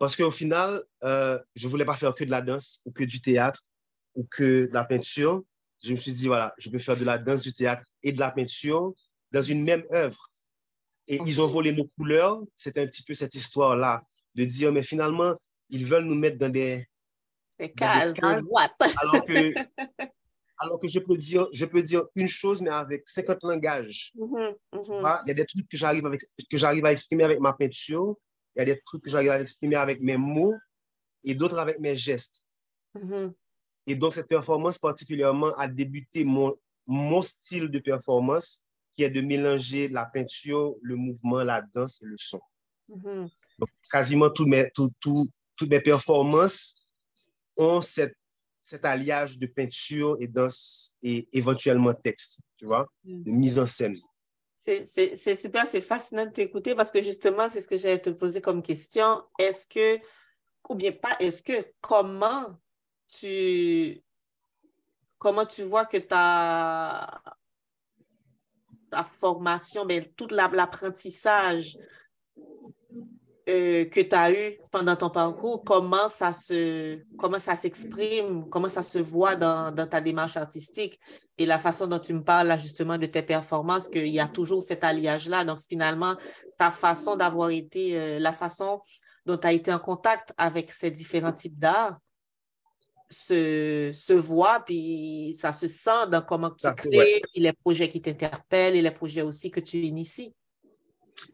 [0.00, 3.04] parce qu'au final, euh, je ne voulais pas faire que de la danse ou que
[3.04, 3.60] du théâtre
[4.14, 5.42] ou que de la peinture.
[5.84, 8.18] Je me suis dit, voilà, je peux faire de la danse, du théâtre et de
[8.18, 8.94] la peinture
[9.30, 10.30] dans une même œuvre.
[11.06, 12.40] Et ils ont volé nos couleurs.
[12.56, 14.00] C'est un petit peu cette histoire-là
[14.36, 15.34] de dire, mais finalement,
[15.68, 16.88] ils veulent nous mettre dans des,
[17.76, 19.52] cases, alors que,
[20.60, 24.12] alors que je peux dire, je peux dire une chose, mais avec 50 langages.
[24.16, 25.20] Mm-hmm, mm-hmm.
[25.26, 28.16] Il y a des trucs que j'arrive avec, que j'arrive à exprimer avec ma peinture.
[28.54, 30.54] Il y a des trucs que j'arrive à exprimer avec mes mots
[31.24, 32.44] et d'autres avec mes gestes.
[32.94, 33.32] Mm-hmm.
[33.86, 36.54] Et donc, cette performance particulièrement a débuté mon,
[36.86, 42.06] mon style de performance qui est de mélanger la peinture, le mouvement, la danse et
[42.06, 42.40] le son.
[42.88, 46.86] Donc, quasiment toutes mes, tout, tout, toutes mes performances
[47.56, 48.16] ont cette,
[48.62, 53.22] cet alliage de peinture et danse et éventuellement texte, tu vois, mm.
[53.22, 53.96] de mise en scène.
[54.62, 58.40] C'est super, c'est fascinant de t'écouter parce que justement, c'est ce que j'allais te poser
[58.40, 59.22] comme question.
[59.38, 60.02] Est-ce que,
[60.68, 62.58] ou bien pas, est-ce que, comment
[63.08, 64.02] tu,
[65.18, 67.22] comment tu vois que ta,
[68.90, 71.78] ta formation, ben, tout l'apprentissage
[73.50, 78.68] euh, que tu as eu pendant ton parcours, comment ça se comment ça s'exprime, comment
[78.68, 80.98] ça se voit dans, dans, ta démarche artistique
[81.38, 84.28] et la façon dont tu me parles là, justement de tes performances, qu'il y a
[84.28, 85.44] toujours cet alliage-là.
[85.44, 86.16] Donc finalement,
[86.56, 88.80] ta façon d'avoir été, euh, la façon
[89.26, 91.98] dont tu as été en contact avec ces différents types d'art
[93.10, 98.00] se, se voit, puis ça se sent dans comment tu crées, puis les projets qui
[98.00, 100.32] t'interpellent et les projets aussi que tu inities.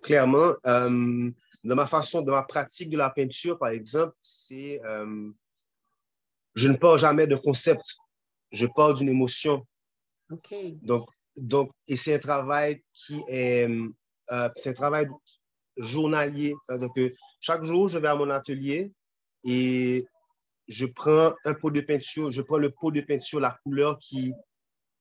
[0.02, 1.30] Clairement, euh,
[1.66, 5.30] dans ma façon, dans ma pratique de la peinture, par exemple, c'est euh,
[6.54, 7.96] je ne parle jamais de concept,
[8.52, 9.66] je parle d'une émotion.
[10.30, 10.54] OK.
[10.82, 15.08] Donc, donc et c'est un travail qui est, euh, c'est un travail
[15.76, 16.54] journalier.
[16.64, 18.92] C'est-à-dire que chaque jour, je vais à mon atelier
[19.44, 20.06] et
[20.68, 24.32] je prends un pot de peinture, je prends le pot de peinture, la couleur qui,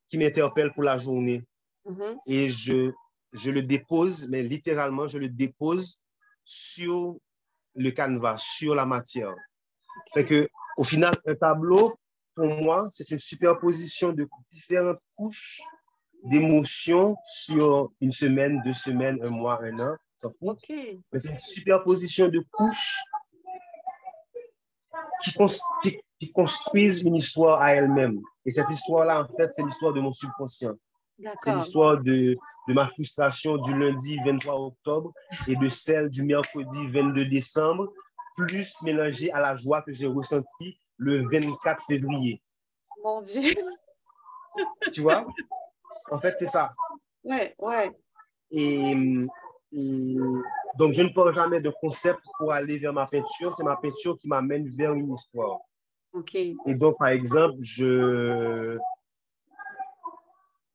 [0.09, 1.43] qui m'interpelle pour la journée.
[1.85, 2.17] Mm-hmm.
[2.27, 2.91] Et je,
[3.33, 6.01] je le dépose, mais littéralement, je le dépose
[6.45, 7.17] sur
[7.75, 9.33] le canevas, sur la matière.
[10.13, 11.95] que, au final, un tableau,
[12.35, 15.59] pour moi, c'est une superposition de différentes couches
[16.23, 19.95] d'émotions sur une semaine, deux semaines, un mois, un an.
[21.11, 22.97] Mais c'est une superposition de couches
[25.83, 28.21] qui, qui, construisent une histoire à elle-même.
[28.45, 30.75] Et cette histoire-là, en fait, c'est l'histoire de mon subconscient.
[31.39, 32.35] C'est l'histoire de,
[32.67, 35.13] de, ma frustration du lundi 23 octobre
[35.47, 37.91] et de celle du mercredi 22 décembre,
[38.35, 42.41] plus mélangée à la joie que j'ai ressentie le 24 février.
[43.03, 43.53] Mon Dieu!
[44.91, 45.25] Tu vois?
[46.11, 46.73] En fait, c'est ça.
[47.23, 47.91] Ouais, ouais.
[48.51, 48.91] Et,
[49.71, 50.15] et,
[50.77, 53.55] donc, je ne parle jamais de concept pour aller vers ma peinture.
[53.55, 55.59] C'est ma peinture qui m'amène vers une histoire.
[56.11, 56.35] OK.
[56.35, 58.77] Et donc, par exemple, je,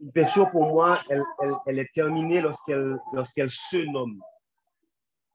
[0.00, 4.20] une peinture, pour moi, elle, elle, elle est terminée lorsqu'elle lorsqu'elle se nomme.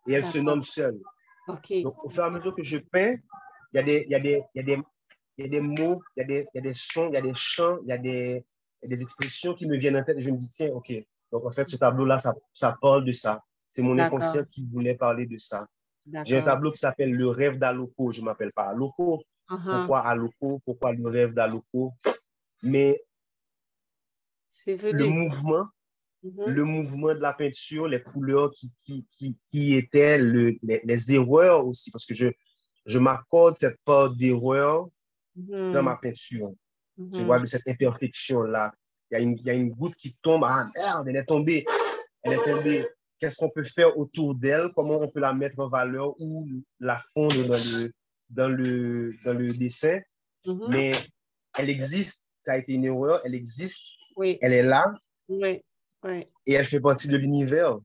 [0.08, 1.00] Et elle se nomme seule.
[1.48, 3.16] Donc, au fur et à mesure que je peins,
[3.74, 4.84] il y a des, il y a des, il y a des,
[5.38, 7.14] il y a des mots, il y, a des, il y a des sons, il
[7.14, 8.44] y a des chants, il y a des,
[8.82, 10.94] expressions qui me viennent en tête et je me dis, tiens, OK.
[11.32, 13.44] Donc, en fait, ce tableau-là, ça, ça parle de ça.
[13.72, 15.68] C'est mon inconscient qui voulait parler de ça.
[16.24, 18.12] J'ai un tableau qui s'appelle Le rêve d'Aloko.
[18.12, 19.24] Je ne m'appelle pas Aloko.
[19.50, 19.80] Uh-huh.
[19.80, 20.62] Pourquoi Aloko?
[20.64, 21.92] Pourquoi le rêve d'Aloko?
[22.62, 23.04] Mais
[24.68, 25.68] le mouvement,
[26.24, 26.46] mm-hmm.
[26.48, 29.06] le mouvement de la peinture, les couleurs qui, qui,
[29.50, 32.28] qui, étaient le, les, erreurs aussi, parce que je,
[32.86, 34.86] je m'accorde cette part d'erreur
[35.38, 35.74] mm-hmm.
[35.74, 36.54] dans ma peinture.
[36.98, 37.24] Tu mm-hmm.
[37.24, 38.72] vois, cette imperfection-là.
[39.12, 41.26] Il y, a une, il y a une goutte qui tombe, ah merde, elle est
[41.26, 41.66] tombée.
[42.24, 42.88] Elle est tombée.
[43.20, 44.72] Qu'est-ce qu'on peut faire autour d'elle?
[44.76, 46.48] Comment on peut la mettre en valeur ou
[46.80, 47.94] la fondre dans le,
[48.30, 50.00] dans le, dans le dessin?
[50.70, 50.92] Mais
[51.58, 52.26] elle existe.
[52.40, 53.22] Ça a été une erreur.
[53.24, 53.86] Elle existe
[54.16, 54.38] oui.
[54.42, 54.94] Elle est là.
[55.28, 55.62] Oui.
[56.04, 56.28] oui.
[56.46, 57.78] Et elle fait partie de l'univers.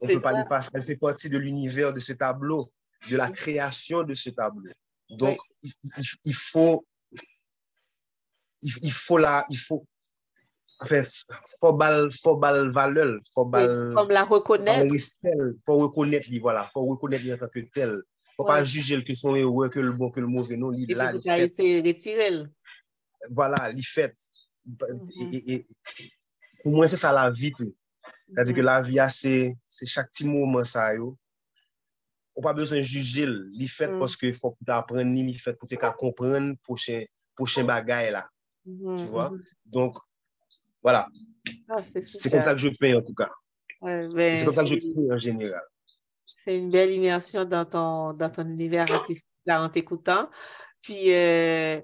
[0.00, 2.68] On peut pas Elle fait partie de l'univers de ce tableau.
[3.08, 4.70] de la création de ce tableau.
[5.10, 5.38] Donc,
[6.24, 6.86] il, faut,
[8.62, 9.82] il, faut la, il faut,
[10.80, 11.02] enfin,
[11.60, 14.94] faut bal, faut bal valeur, faut bal, comme la reconnaître.
[15.66, 18.02] Faut reconnaître, voilà, faut reconnaître en tant que tel.
[18.36, 21.12] Faut pas juger que son héros, que le bon, que le mauvais, non, il là.
[21.12, 22.44] Il de retirer.
[23.30, 24.14] Voilà, il fait.
[24.78, 25.42] Mm-hmm.
[25.46, 25.66] et,
[26.62, 27.52] pour moi, c'est ça la vie.
[27.56, 28.64] C'est-à-dire que mm-hmm.
[28.64, 31.16] la vie, c'est chaque petit moment, ça, yo.
[32.36, 33.26] On pas besoin de juger.
[33.52, 33.98] Il fait mm.
[33.98, 37.04] parce qu'il faut apprendre, il fait pour te comprendre prochain,
[37.34, 38.28] prochain bagage là.
[38.66, 38.98] Mm-hmm.
[38.98, 39.32] Tu vois?
[39.66, 39.96] Donc,
[40.82, 41.08] voilà.
[41.68, 43.30] Ah, c'est comme ça que je paye en tout cas.
[43.82, 45.62] Ben, c'est comme ça que je paye en général.
[46.26, 50.30] C'est une belle immersion dans ton, dans ton univers artistique en t'écoutant.
[50.80, 51.80] Puis, euh,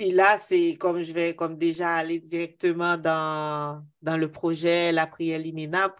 [0.00, 5.06] puis là, c'est comme je vais comme déjà aller directement dans, dans le projet La
[5.06, 5.92] prière liminable.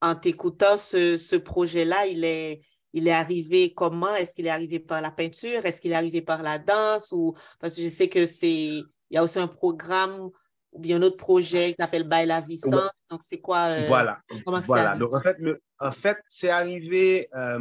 [0.00, 2.62] En t'écoutant, ce, ce projet-là, il est,
[2.94, 4.14] il est arrivé comment?
[4.14, 5.66] Est-ce qu'il est arrivé par la peinture?
[5.66, 7.12] Est-ce qu'il est arrivé par la danse?
[7.12, 10.30] Ou parce que je sais que c'est il y a aussi un programme
[10.72, 13.04] ou bien un autre projet qui s'appelle Bail la Vicence.
[13.10, 13.68] Donc, c'est quoi?
[13.68, 14.20] Euh, voilà.
[14.64, 14.96] voilà.
[14.96, 17.58] Donc, en fait, le, en fait c'est arrivé euh,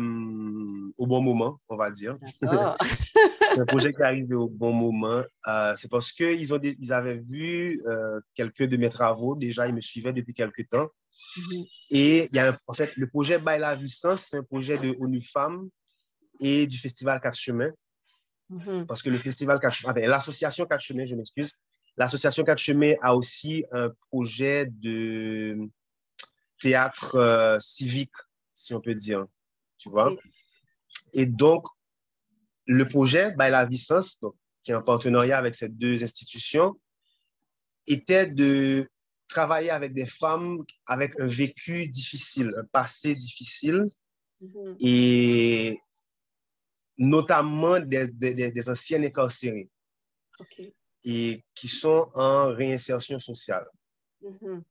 [0.98, 2.16] au bon moment, on va dire.
[2.42, 5.24] c'est un projet qui est arrivé au bon moment.
[5.48, 6.48] Euh, c'est parce qu'ils
[6.80, 7.82] ils avaient vu
[8.34, 9.36] quelques de mes travaux.
[9.36, 10.88] Déjà, ils me suivaient depuis quelques temps.
[11.38, 11.66] Mhm.
[11.90, 14.96] Et il y a en fait, le projet Bail la Vicence, c'est un projet de
[15.00, 15.70] ONU Femmes
[16.40, 17.74] et du Festival Quatre Chemins.
[18.50, 18.86] Mhm.
[18.88, 21.54] Parce que le Festival Quatre Chemins, l'association Quatre Chemins, je m'excuse,
[21.98, 25.70] L'association Quatre Chemins a aussi un projet de
[26.60, 28.14] théâtre euh, civique,
[28.54, 29.26] si on peut dire,
[29.78, 30.16] tu vois.
[31.14, 31.66] Et donc,
[32.66, 34.24] le projet By la Vicence,
[34.64, 36.74] qui est en partenariat avec ces deux institutions,
[37.88, 38.90] était de
[39.28, 43.86] travailler avec des femmes avec un vécu difficile, un passé difficile,
[44.42, 44.76] mm-hmm.
[44.80, 45.78] et
[46.98, 49.70] notamment des, des, des anciennes incarcérées.
[50.40, 50.72] OK
[51.04, 53.66] et qui sont en réinsertion sociale.
[54.22, 54.62] Mm-hmm.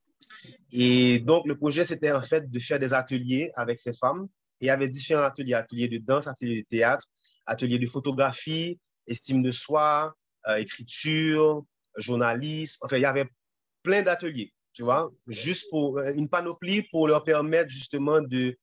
[0.73, 4.29] Et donc, le projet, c'était en fait de faire des ateliers avec ces femmes.
[4.61, 7.07] Et il y avait différents ateliers, ateliers de danse, ateliers de théâtre,
[7.47, 10.15] ateliers de photographie, estime de soi,
[10.49, 11.65] euh, écriture,
[11.97, 12.79] journalisme.
[12.85, 13.29] Enfin, il y avait
[13.83, 18.55] plein d'ateliers, tu vois, juste pour euh, une panoplie pour leur permettre justement de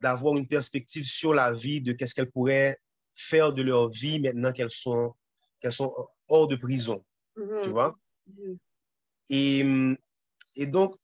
[0.00, 2.78] d'avoir une perspective sur la vie, de qu'est-ce qu'elles pourraient
[3.16, 5.12] faire de leur vie maintenant qu'elles sont,
[5.60, 5.92] qu'elles sont
[6.28, 7.04] hors de prison.
[7.38, 7.62] Mm-hmm.
[7.62, 7.96] Tu vois?
[8.30, 8.58] Mm-hmm.
[9.30, 9.96] Et,
[10.56, 10.96] et, donc,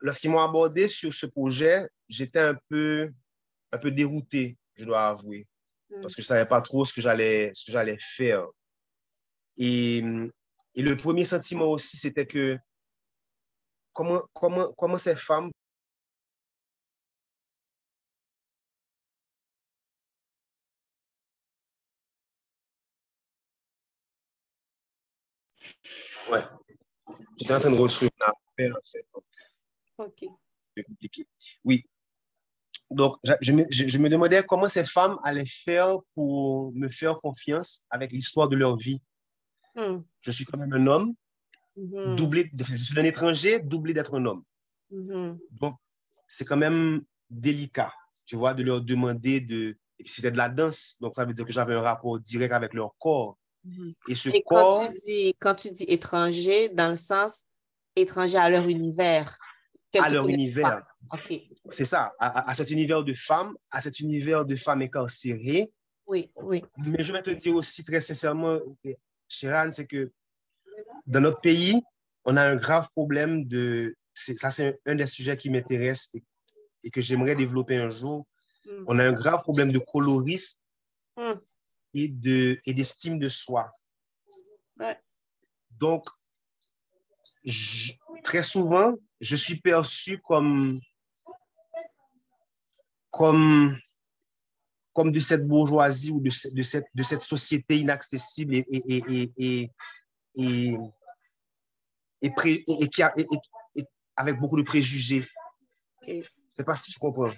[0.00, 3.10] lorsqu'ils m'ont abordé sur ce projet, j'étais un peu,
[3.72, 5.46] un peu dérouté, je dois avouer,
[5.90, 6.02] mm.
[6.02, 8.46] parce que je ne savais pas trop ce que j'allais faire.
[9.56, 10.04] Et,
[10.74, 12.58] et le premier sentiment aussi, c'était que
[13.92, 15.50] comment, comment, comment ces femmes
[27.40, 29.06] J'étais en train de reçoivre un appel, en fait.
[29.96, 30.30] OK.
[30.74, 31.24] C'est compliqué.
[31.64, 31.86] Oui.
[32.90, 37.86] Donc, je me, je, me, demandais comment ces femmes allaient faire pour me faire confiance
[37.88, 39.00] avec l'histoire de leur vie.
[39.74, 40.00] Hmm.
[40.20, 41.14] Je suis quand même un homme,
[41.76, 42.16] hmm.
[42.16, 44.42] doublé, je suis un étranger, doublé d'être un homme.
[44.90, 45.36] Hmm.
[45.52, 45.76] Donc,
[46.26, 47.00] c'est quand même
[47.30, 47.92] délicat,
[48.26, 49.78] tu vois, de leur demander de.
[49.98, 52.52] Et puis, c'était de la danse, donc ça veut dire que j'avais un rapport direct
[52.52, 53.38] avec leur corps.
[53.64, 53.94] Mhm.
[54.08, 57.44] Et ce quand, tu dis, quand tu dis étranger, dans le sens
[57.96, 59.38] étranger à leur univers.
[59.98, 60.82] À leur univers.
[61.70, 65.72] C'est ça, à, cet univers de femmes, à cet univers de femmes incarcérées.
[66.06, 66.62] Oui, oui.
[66.78, 68.58] Mais je vais te dire aussi très sincèrement,
[69.28, 70.12] Chiran, c'est que
[71.06, 71.80] dans notre pays,
[72.24, 73.94] on a un grave problème de.
[74.14, 76.10] Ça, c'est un, des sujets qui m'intéresse
[76.84, 78.26] et, que j'aimerais développer un jour.
[78.66, 78.84] Mm.
[78.86, 80.58] On a un grave problème de colorisme
[81.16, 81.40] mm
[81.94, 83.70] et d'estime de, soi.
[85.70, 86.06] Donc,
[88.22, 90.78] très souvent, je suis perçu comme,
[93.10, 93.78] comme,
[94.92, 99.70] comme de cette bourgeoisie ou de, de, cette, de cette société inaccessible et, et, et,
[100.34, 100.76] et,
[102.22, 103.14] et, qui a,
[104.16, 105.26] avec beaucoup de préjugés.
[106.06, 106.22] Je ne
[106.52, 107.32] sais pas si tu comprends.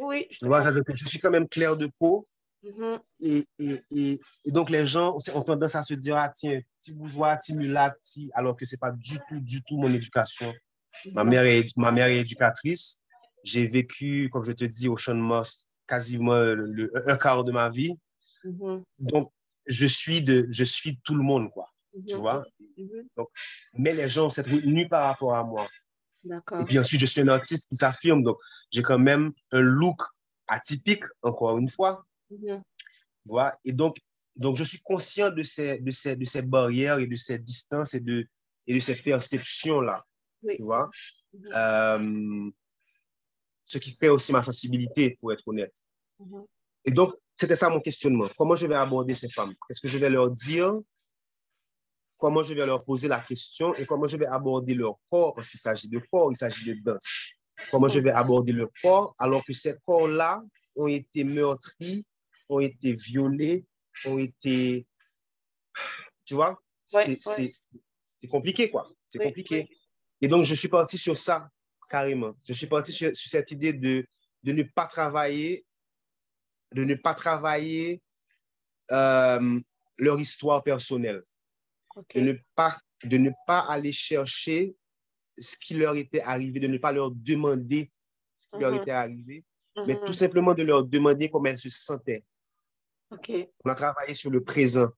[0.00, 0.26] Oui.
[0.30, 0.46] Je,
[0.94, 2.26] je suis quand même clair de peau,
[2.64, 2.98] Mm-hmm.
[3.20, 7.36] et, et, et, donc, les gens ont tendance à se dire, ah tiens, petit bourgeois,
[7.36, 10.52] petit mulat, petit, alors que ce n'est pas du tout, du tout mon éducation.
[11.12, 13.04] Ma mère est, ma mère est éducatrice.
[13.44, 17.70] J'ai vécu, comme je te dis, au de Moss quasiment le, un quart de ma
[17.70, 17.94] vie.
[18.44, 18.82] Mm-hmm.
[18.98, 19.32] Donc,
[19.66, 21.68] je suis, de, je suis tout le monde, quoi.
[22.06, 22.18] Tu mm-hmm.
[22.18, 22.44] vois?
[23.16, 23.28] Donc,
[23.74, 25.66] mais les gens ont cette retenue par rapport à moi.
[26.24, 28.22] Et puis ensuite, je suis un artiste qui s'affirme.
[28.22, 28.36] Donc,
[28.70, 30.02] j'ai quand même un look
[30.46, 32.04] atypique, encore une fois.
[32.30, 32.62] Mm-hmm.
[33.24, 33.58] Voilà.
[33.64, 33.98] Et donc,
[34.36, 37.94] donc, je suis conscient de ces, de ces, de ces barrières et de ces distances
[37.94, 38.26] et de,
[38.66, 40.04] et de ces perceptions-là.
[40.48, 40.88] Tu vois?
[41.34, 41.52] Mm-hmm.
[41.54, 42.50] Euh,
[43.64, 45.74] ce qui fait aussi ma sensibilité, pour être honnête.
[46.20, 46.46] Mm-hmm.
[46.86, 48.28] Et donc, c'était ça mon questionnement.
[48.36, 49.54] Comment je vais aborder ces femmes?
[49.66, 50.74] Qu'est-ce que je vais leur dire?
[52.16, 55.34] Comment je vais leur poser la question et comment je vais aborder leur corps?
[55.34, 57.30] Parce qu'il s'agit de corps, il s'agit de danse.
[57.70, 60.42] Comment je vais aborder leur corps alors que ces corps-là
[60.74, 62.04] ont été meurtris,
[62.48, 63.64] ont été violés,
[64.06, 64.86] ont été...
[66.24, 66.60] Tu vois?
[66.86, 67.52] c'est
[68.28, 68.90] compliqué, quoi.
[69.08, 69.68] C'est compliqué.
[70.20, 71.48] Et donc, je suis parti sur ça,
[71.90, 72.34] carrément.
[72.46, 74.06] Je suis parti sur, cette idée de,
[74.42, 75.64] de ne pas travailler,
[76.74, 78.02] de ne pas travailler
[78.90, 79.60] euh,
[79.98, 81.22] leur histoire personnelle.
[82.14, 84.76] De, ne pas, de ne pas aller chercher
[85.38, 87.90] ce qui leur était arrivé, de ne pas leur demander
[88.36, 88.82] ce qui leur mhm.
[88.82, 89.44] était arrivé,
[89.86, 90.12] mais tout mhm.
[90.12, 92.24] simplement de leur demander comment elles se sentaient.
[93.10, 94.88] On a travaillé sur le présent.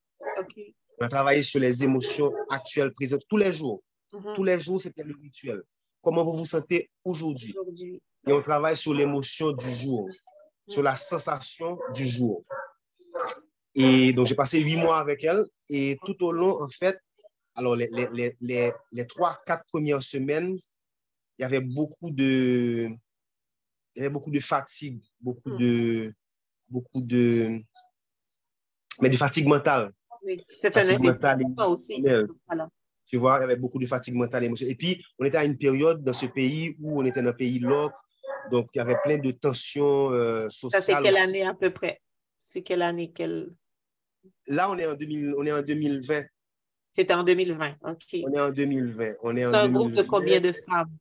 [1.00, 3.82] On a travaillé sur les émotions actuelles, présentes, tous les jours.
[4.12, 4.34] Mhm.
[4.34, 5.62] Tous les jours, c'était le rituel.
[6.02, 7.54] Comment vous vous sentez aujourd'hui?
[8.26, 10.08] Et on travaille sur l'émotion du jour,
[10.68, 12.44] sur la sensation du jour.
[13.74, 15.44] Et donc, j'ai passé huit mois avec elle.
[15.68, 16.98] Et tout au long, en fait,
[17.54, 20.56] alors les, les, les, les trois, quatre premières semaines,
[21.38, 22.88] il y avait beaucoup de,
[23.94, 25.58] il y avait beaucoup de fatigue, beaucoup hmm.
[25.58, 26.14] de,
[26.68, 27.62] beaucoup de,
[29.00, 29.92] mais de fatigue mentale.
[30.22, 32.04] Oui, c'est un effet aussi.
[33.06, 34.74] Tu vois, il y avait beaucoup de fatigue mentale et émotionnelle.
[34.74, 37.32] Et puis, on était à une période dans ce pays où on était dans un
[37.32, 37.92] pays loc,
[38.50, 40.82] donc il y avait plein de tensions euh, sociales.
[40.82, 42.00] Ça, c'est quelle année à peu près?
[42.38, 43.10] C'est quelle année?
[43.10, 43.52] Quelle...
[44.46, 46.24] Là, on est en, 2000, on est en 2020.
[46.92, 48.20] C'était en 2020, OK.
[48.24, 49.14] On est en 2020.
[49.22, 50.96] C'est un groupe de combien de femmes?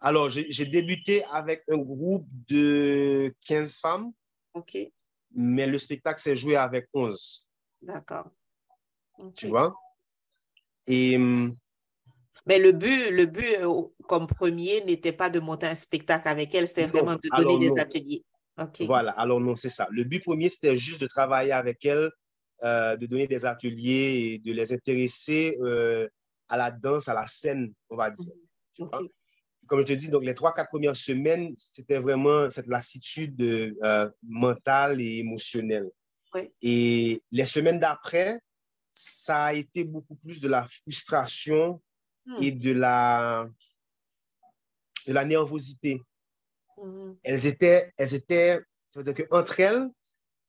[0.00, 4.12] Alors, j'ai débuté avec un groupe de 15 femmes.
[4.54, 4.76] OK.
[5.36, 7.46] Mais le spectacle s'est joué avec 11.
[7.82, 8.30] D'accord.
[9.34, 9.74] Tu vois?
[10.86, 11.16] Et.
[11.16, 11.54] Hum,
[12.46, 16.54] mais le but, le but euh, comme premier n'était pas de monter un spectacle avec
[16.54, 18.22] elle, c'était vraiment de donner des ateliers.
[18.80, 19.88] Voilà, alors non, c'est ça.
[19.90, 22.10] Le but premier, c'était juste de travailler avec elle,
[22.62, 26.08] euh, de donner des ateliers et de les intéresser euh,
[26.48, 28.32] à la danse, à la scène, on va dire.
[29.66, 33.74] Comme je te dis, donc les trois, quatre premières semaines, c'était vraiment cette lassitude
[34.22, 35.90] mentale et émotionnelle.
[36.62, 38.40] Et les semaines d'après,
[38.90, 41.82] ça a été beaucoup plus de la frustration
[42.24, 42.36] hmm.
[42.42, 43.48] et de la,
[45.06, 46.02] de la nervosité.
[46.76, 47.12] Hmm.
[47.22, 49.88] Elles étaient, elles étaient, ça veut dire qu'entre elles,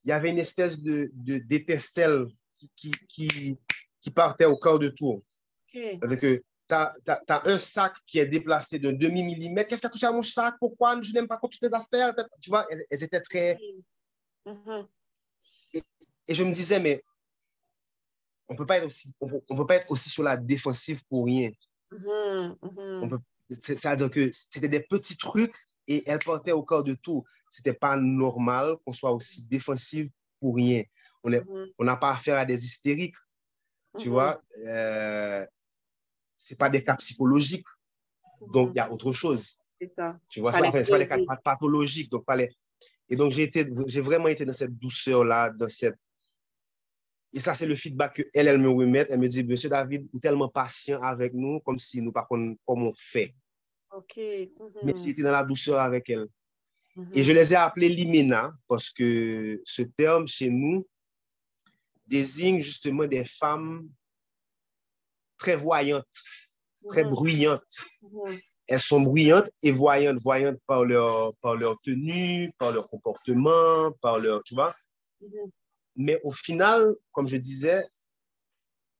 [0.04, 2.28] il y avait une espèce de, de d'étincelle
[2.76, 3.58] qui, qui,
[4.02, 5.22] qui, partait au corps de tour.
[5.68, 9.70] C'est-à-dire que tu as, un sac qui est déplacé d'un demi-millimètre.
[9.70, 10.56] Qu'est-ce qui a touché à mon sac?
[10.60, 12.14] Pourquoi je n'aime pas quand tu fais affaires?
[12.42, 13.58] Tu vois, elles, étaient très...
[14.46, 14.84] Hmm.
[15.74, 15.82] Et,
[16.28, 17.04] et, je me disais, mais
[18.50, 21.52] on peut pas être aussi, on, peut pas être aussi sur la défensive pour rien.
[21.92, 23.20] Mm-hmm, mm-hmm.
[23.62, 25.56] C'est-à-dire que c'était des petits trucs
[25.88, 27.24] et elle portait au corps de tout.
[27.50, 30.84] C'était pas normal qu'on soit aussi défensive pour rien.
[31.24, 31.86] On mm-hmm.
[31.86, 33.16] n'a pas affaire à des hystériques.
[34.00, 35.46] Tu vois, euh,
[36.38, 37.66] c'est pas des cas psychologiques.
[38.54, 39.58] Donc, il y a autre chose.
[39.82, 40.18] C'est ça.
[40.30, 42.10] Tu vois, c'est pas, pas des cas pathologiques.
[42.10, 42.52] Donc, fallait...
[43.10, 45.98] Et donc, j'ai vraiment été dans cette douceur-là, dans cette
[47.34, 49.06] et ça, c'est le feedback qu'elle, elle me remet.
[49.10, 52.28] Elle me dit, Monsieur David, vous êtes tellement patient avec nous, comme si nous, par
[52.28, 53.36] contre, comment on fait.
[53.92, 54.16] OK.
[54.16, 54.80] Mm-hmm.
[54.84, 56.28] Mais j'étais dans la douceur avec elle.
[57.14, 60.84] Et je les ai appelés limena parce que ce terme chez nous
[62.08, 63.88] désigne justement des femmes
[65.48, 66.06] très voyantes,
[66.90, 67.86] très bruyantes.
[68.68, 74.18] Elles sont bruyantes et voyantes, voyantes par leur, par leur tenue, par leur comportement, par
[74.18, 74.76] leur, tu vois.
[75.96, 77.86] Mais au final, comme je disais,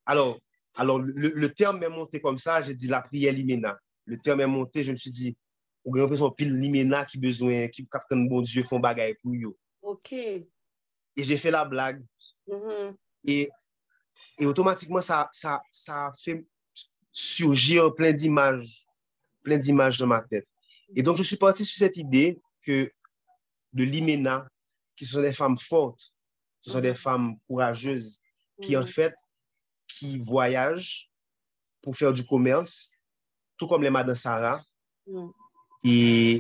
[0.06, 0.40] alors,
[0.76, 3.78] alors le, terme est monté comme ça, j'ai dit la prière limena.
[4.06, 5.36] Le terme est monté, je me suis dit,
[5.84, 9.58] on a l'impression pile limena qui besoin, qui capte bon Dieu font bagaille pour eux.
[9.82, 10.14] OK.
[10.14, 10.48] Et
[11.18, 12.02] j'ai fait la blague.
[12.48, 12.96] Mm-hmm.
[13.26, 13.50] et,
[14.38, 16.46] et, automatiquement, ça, ça, ça fait
[17.12, 18.86] surgir plein d'images,
[19.44, 20.48] plein d'images dans ma tête.
[20.96, 22.92] Et donc, je suis parti sur cette idée que
[23.74, 24.46] de l'imena,
[24.96, 26.14] qui sont des femmes fortes,
[26.62, 28.20] ce sont des femmes courageuses
[28.62, 29.16] qui, en fait,
[29.88, 31.10] qui voyagent
[31.82, 32.92] pour faire du commerce,
[33.58, 34.62] tout comme les Madame Sarah,
[35.84, 36.40] et,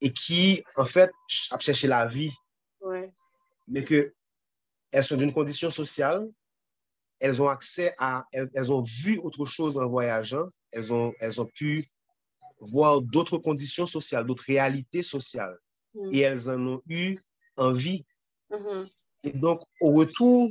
[0.00, 2.32] et qui, en fait, cherchent la vie.
[3.68, 4.14] Mais que
[4.90, 6.28] elles sont d'une condition sociale,
[7.22, 11.48] elles ont accès à, elles, ont vu autre chose en voyageant, elles ont, elles ont
[11.54, 11.86] pu
[12.60, 15.56] voir d'autres conditions sociales, d'autres réalités sociales.
[16.10, 17.18] Et elles en ont eu
[17.56, 18.04] envie
[18.52, 18.90] Mm-hmm.
[19.24, 20.50] Et donc, au retour,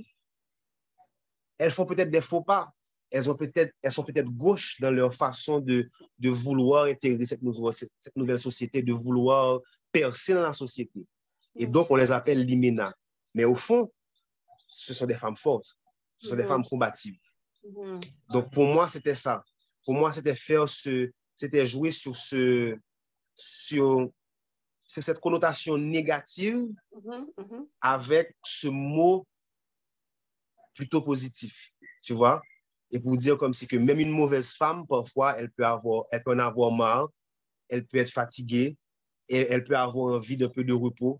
[1.58, 2.72] elles font peut-être des faux pas.
[3.12, 5.88] Elles, ont peut-être, elles sont peut-être gauches dans leur façon de,
[6.20, 9.60] de vouloir intégrer cette nouvelle, cette nouvelle société, de vouloir
[9.92, 11.06] percer dans la société.
[11.56, 11.72] Et mm-hmm.
[11.72, 12.94] donc, on les appelle l'imena.
[13.36, 13.92] Mais au fond,
[14.68, 15.78] ce sont des femmes fortes.
[16.22, 17.18] Ce sont des femmes combatives.
[18.30, 19.44] Donc, pour moi, c'était ça.
[19.84, 22.78] Pour moi, c'était faire ce, c'était jouer sur ce,
[23.34, 24.12] sur,
[24.86, 27.68] cette connotation négative mm-hmm.
[27.82, 29.26] avec ce mot
[30.76, 31.72] plutôt positif,
[32.04, 32.42] tu vois?
[32.92, 36.22] Et pour dire comme si que même une mauvaise femme, parfois, elle peut, avoir, elle
[36.22, 37.08] peut en avoir marre,
[37.70, 38.78] elle peut être fatiguée,
[39.30, 41.20] et elle peut avoir envie d'un peu de repos,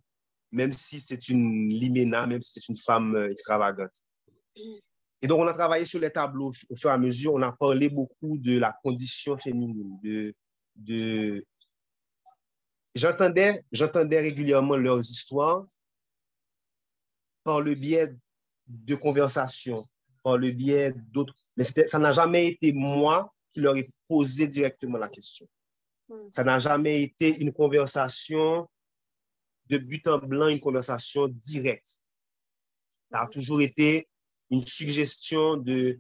[0.52, 4.06] même si c'est une limena, même si c'est une femme euh, extravagante.
[5.22, 7.34] Et donc, on a travaillé sur les tableaux au fur et à mesure.
[7.34, 10.34] On a parlé beaucoup de la condition féminine, de,
[10.76, 11.46] de...
[12.96, 15.66] J'entendais, j'entendais régulièrement leurs histoires
[17.44, 18.14] par le biais
[18.68, 19.86] de conversations,
[20.24, 21.36] par le biais d'autres.
[21.56, 25.48] Mais ça n'a jamais été moi qui leur ai posé directement la question.
[26.10, 26.30] Hmm.
[26.32, 28.68] Ça n'a jamais été une conversation
[29.68, 31.98] de but en blanc, une conversation directe.
[33.12, 33.30] Ça a hmm.
[33.30, 34.08] toujours été
[34.52, 35.98] une suggestion de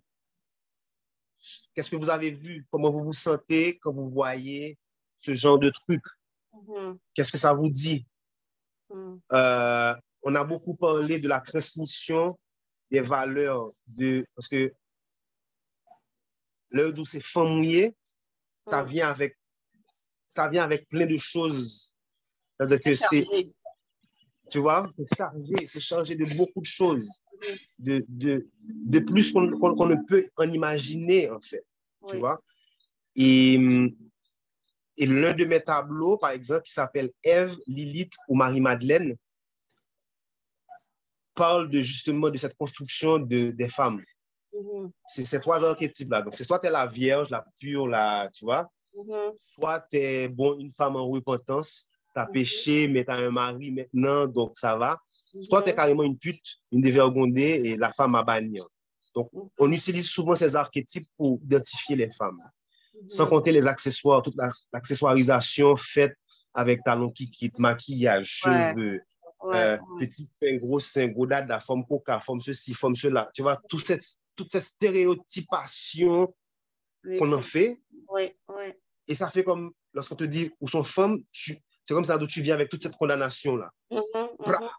[1.74, 4.78] qu'est-ce que vous avez vu, comment vous vous sentez quand vous voyez
[5.18, 6.04] ce genre de truc.
[6.54, 6.98] Mm-hmm.
[7.14, 8.06] Qu'est-ce que ça vous dit?
[8.90, 9.16] Mm.
[9.32, 12.38] Euh, on a beaucoup parlé de la transmission
[12.92, 14.74] des valeurs de parce que
[16.72, 17.64] l'heure d'où c'est femme
[18.68, 18.88] ça mm.
[18.88, 19.38] vient avec
[20.26, 21.96] ça vient avec plein de choses.
[22.58, 23.26] C'est-à-dire que c'est
[24.50, 27.22] tu vois, c'est chargé, c'est chargé de beaucoup de choses
[27.80, 31.66] de, de, de plus qu'on ne peut en imaginer, en fait.
[32.08, 32.40] Tu vois?
[33.16, 33.56] Et,
[34.98, 39.16] et l'un de mes tableaux, par exemple, qui s'appelle Ève, Lilith ou Marie-Madeleine,
[41.34, 44.02] parle de justement de cette construction de, des femmes.
[44.54, 44.92] Mm-hmm.
[45.08, 46.22] C'est ces trois archétypes-là.
[46.24, 49.34] Donc, c'est soit tu es la vierge, la pure, la, tu vois, mm-hmm.
[49.38, 52.32] soit tu es bon, une femme en repentance, tu as mm-hmm.
[52.32, 55.00] péché, mais tu as un mari maintenant, donc ça va.
[55.40, 58.66] Soit tu es carrément une pute, une dévergondée et la femme à bannir.
[59.16, 62.40] Donc, on utilise souvent ces archétypes pour identifier les femmes.
[63.08, 64.36] Sans compter les accessoires, toute
[64.74, 66.16] l'accessoirisation faite
[66.54, 69.02] avec talons qui quittent, maquillage, cheveux,
[69.46, 73.30] euh, petit sein, gros sein, gros date, la forme coca, forme ceci, forme cela.
[73.34, 74.06] Tu vois, toute cette,
[74.36, 76.34] toute cette stéréotypation
[77.18, 77.82] qu'on en fait.
[79.08, 82.42] Et ça fait comme, lorsqu'on te dit où sont femmes, c'est comme ça d'où tu
[82.42, 83.72] viens avec toute cette condamnation-là.
[83.92, 84.70] Mm-hmm,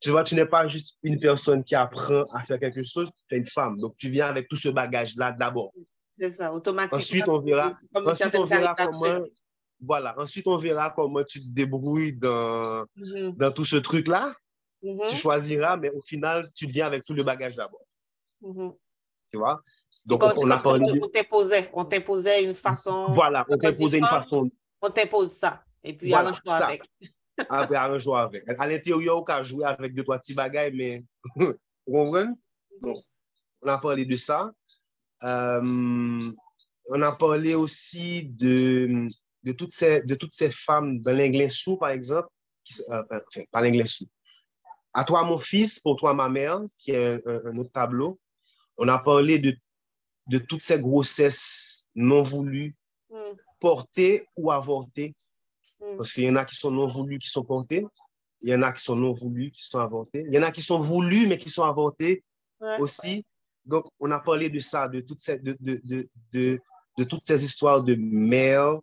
[0.00, 3.34] tu vois, tu n'es pas juste une personne qui apprend à faire quelque chose, tu
[3.34, 3.76] es une femme.
[3.78, 5.72] Donc, tu viens avec tout ce bagage-là d'abord.
[6.14, 6.98] C'est ça, automatiquement.
[6.98, 9.24] Ensuite, on verra, ensuite, on verra comment,
[9.80, 13.36] voilà, ensuite, on verra comment tu te débrouilles dans, mm-hmm.
[13.36, 14.34] dans tout ce truc-là.
[14.82, 15.08] Mm-hmm.
[15.08, 17.84] Tu choisiras, mais au final, tu viens avec tout le bagage d'abord.
[18.42, 18.74] Mm-hmm.
[19.30, 19.60] Tu vois?
[20.06, 21.00] Donc, on, a parlé.
[21.02, 23.06] On t'imposait, on t'imposait une façon.
[23.10, 24.50] Voilà, on t'imposait une façon.
[24.80, 25.64] On t'impose ça.
[25.82, 26.82] Et puis, voilà, arrange-toi avec.
[27.48, 28.44] Après, arrange-toi avec.
[28.58, 31.04] À l'intérieur, on peut jouer avec deux, trois petits bagages, mais.
[31.36, 32.32] Vous comprenez?
[32.82, 32.98] Donc,
[33.62, 34.50] on a parlé de ça.
[35.22, 36.32] Euh,
[36.88, 39.08] on a parlé aussi de,
[39.42, 42.28] de, toutes ces, de toutes ces femmes dans l'anglais sous, par exemple,
[42.64, 44.06] qui, euh, enfin, pas l'anglais sous.
[44.92, 48.18] À toi, mon fils, pour toi, ma mère, qui est un, autre tableau.
[48.78, 49.54] On a parlé de,
[50.28, 52.74] de toutes ces grossesses non voulues,
[53.10, 53.16] mm.
[53.60, 55.14] portées ou avortées.
[55.80, 55.96] Mm.
[55.96, 57.86] Parce qu'il y en a qui sont non voulues, qui sont portées.
[58.42, 60.24] Il y en a qui sont non voulues, qui sont avortées.
[60.26, 62.22] Il y en a qui sont voulues, mais qui sont avortées
[62.78, 63.24] aussi.
[63.64, 66.60] Donc, on a parlé de ça, de toutes ces, de, de, de,
[66.98, 68.78] de toutes ces histoires de mères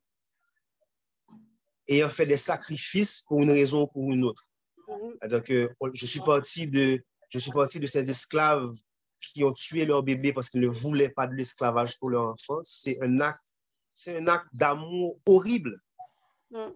[1.88, 4.44] ayant fait des sacrifices pour une raison ou pour une autre.
[4.88, 5.18] Mm-hmm.
[5.22, 8.74] C'est-à-dire que je suis parti de, je suis parti de ces esclaves
[9.20, 12.60] qui ont tué leur bébé parce qu'ils ne voulaient pas de l'esclavage pour leur enfant.
[12.64, 13.54] C'est un acte,
[13.92, 15.82] c'est un acte d'amour horrible.
[16.54, 16.74] Mm.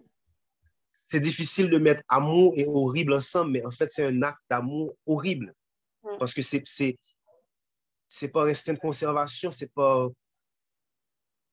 [1.08, 4.94] C'est difficile de mettre amour et horrible ensemble, mais en fait, c'est un acte d'amour
[5.06, 5.54] horrible.
[6.02, 6.18] Mm.
[6.18, 6.62] Parce que c'est,
[8.06, 10.08] c'est pas un instinct de conservation, c'est pas.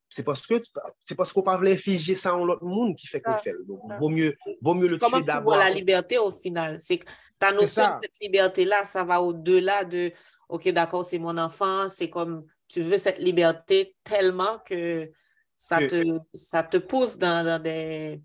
[0.09, 0.61] C'est parce que
[0.99, 3.53] c'est parce qu'on parle infliger ça en l'autre monde qui fait qu'on fait.
[3.67, 5.57] Donc, vaut mieux, vaut mieux le tuer d'abord.
[5.57, 6.79] la liberté au final?
[6.79, 10.11] C'est que ta notion de cette liberté-là, ça va au-delà de
[10.47, 15.11] OK, d'accord, c'est mon enfant, c'est comme tu veux cette liberté tellement que
[15.57, 18.21] ça, Te, ça te pousse dans des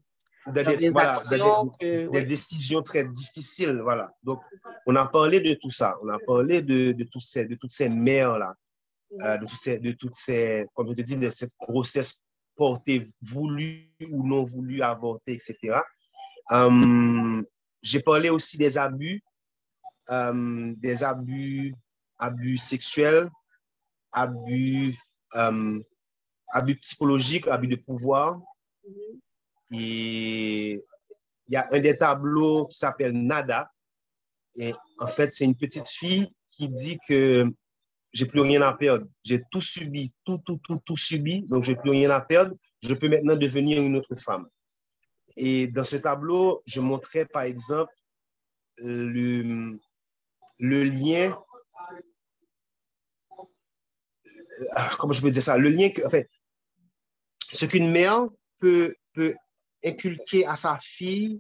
[0.47, 3.81] des, décisions très difficiles.
[3.83, 4.13] Voilà.
[4.23, 4.41] Donc,
[4.87, 5.97] on a parlé de tout ça.
[6.03, 8.55] On a parlé de, de, tous ces, de toutes ces mères-là,
[9.21, 12.25] euh, de, ces, de toutes ces, comme je te dis, de cette grossesse
[12.57, 15.81] portée, voulue ou non voulue, avortée, etc.
[16.51, 17.45] Hum,
[17.83, 19.23] j'ai parlé aussi des abus,
[20.11, 21.75] euh, des abus,
[22.19, 23.31] abus sexuels,
[24.13, 24.97] abus,
[25.37, 25.81] euh,
[26.53, 28.39] abus psychologiques, abus de pouvoir.
[28.87, 29.21] Mm-hmm.
[29.73, 30.85] Et
[31.49, 33.71] il y a un des tableaux qui s'appelle Nada.
[34.57, 37.47] Et en fait, c'est une petite fille qui dit que
[38.13, 39.07] j'ai plus rien à perdre.
[39.25, 42.55] J'ai tout subi, tout, tout, tout, tout subi, donc j'ai plus rien à perdre.
[42.83, 44.49] Je peux maintenant devenir une autre femme.
[45.37, 47.93] Et dans ce tableau, je montrais par exemple
[48.77, 49.79] le,
[50.59, 51.39] le lien,
[54.73, 56.23] ah, comment je peux dire ça, le lien que, enfin,
[57.51, 58.27] ce qu'une mère
[58.61, 59.35] peut, peut
[59.85, 61.39] inculquer à sa fille,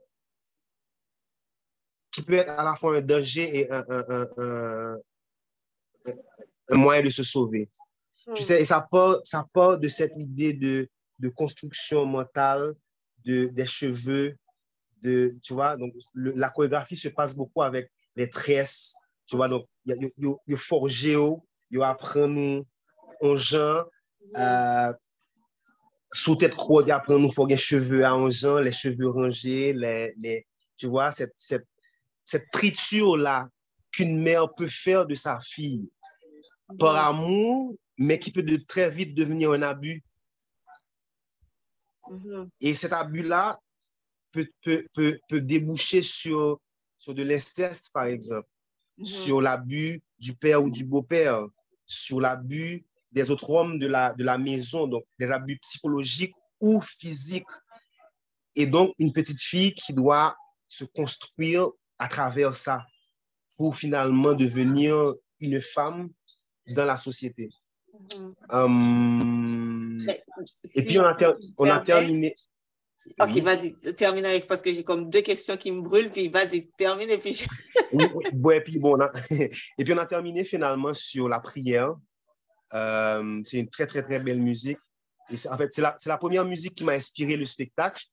[2.13, 4.97] qui peut être à la fois un danger et un, un, un,
[6.71, 7.71] un moyen de se sauver.
[8.25, 8.37] Tu hmm.
[8.37, 10.89] sais, et ça part, ça part de cette idée de,
[11.19, 12.75] de construction mentale,
[13.25, 14.37] de, des cheveux,
[15.03, 18.95] de, tu vois, donc la chorégraphie se passe beaucoup avec les tresses,
[19.27, 20.11] tu vois, donc il
[20.49, 21.17] y a forgé,
[21.71, 22.67] il apprend nous,
[23.21, 23.85] on gens,
[24.37, 24.93] euh,
[26.13, 30.47] sous tête croix, il apprend nous, faut les cheveux gens, les cheveux rangés, les, les
[30.77, 31.67] tu vois, cette, cette,
[32.25, 33.49] cette triture-là
[33.93, 35.89] qu'une mère peut faire de sa fille
[36.79, 40.03] par amour, mais qui peut de très vite devenir un abus.
[42.09, 42.49] Mm-hmm.
[42.61, 43.61] Et cet abus-là
[44.33, 46.61] peut, peut, peut, peut, déboucher sur,
[46.97, 48.49] sur de l'inceste, par exemple,
[48.99, 49.05] mm-hmm.
[49.05, 51.47] sur l'abus du père ou du beau-père,
[51.87, 56.81] sur l'abus des autres hommes de la, de la maison, donc des abus psychologiques ou
[56.81, 57.47] physiques.
[58.57, 60.37] Et donc, une petite fille qui doit
[60.69, 62.85] se construire à travers ça
[63.57, 66.11] pour finalement devenir une femme
[66.69, 67.51] dans la société.
[67.93, 68.33] Mm-hmm.
[68.51, 70.01] Hum,
[70.75, 71.17] et puis, on a,
[71.59, 72.35] on a terminé.
[73.19, 76.71] Ok, vas-y, termine avec, parce que j'ai comme deux questions qui me brûlent, puis vas-y,
[76.77, 77.47] termine et puis...
[77.93, 78.99] oui, et, puis bon,
[79.31, 81.95] et puis on a terminé finalement sur la prière.
[82.75, 84.79] Euh, c'est une très, très, très belle musique.
[85.31, 88.05] Et en fait, c'est la, la, première musique qui m'a inspiré le spectacle.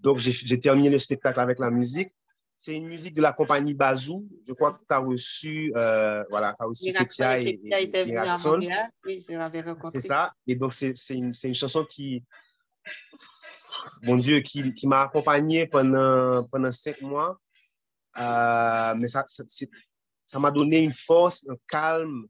[0.00, 2.10] Donc, j'ai terminé le spectacle avec la musique.
[2.56, 4.28] C'est une musique de la compagnie Bazou.
[4.46, 8.18] Je crois que tu as reçu, euh, voilà, tu as reçu Ketia et, et, et
[9.04, 10.00] Oui, je l'avais rencontré.
[10.00, 10.32] C'est ça.
[10.46, 12.22] Et donc, c'est une, une, chanson qui,
[14.02, 17.38] mon Dieu, qui, qui m'a accompagné pendant, pendant cinq mois.
[18.18, 19.68] Euh, mais ça m'a
[20.26, 22.26] ça donné une force, un calme,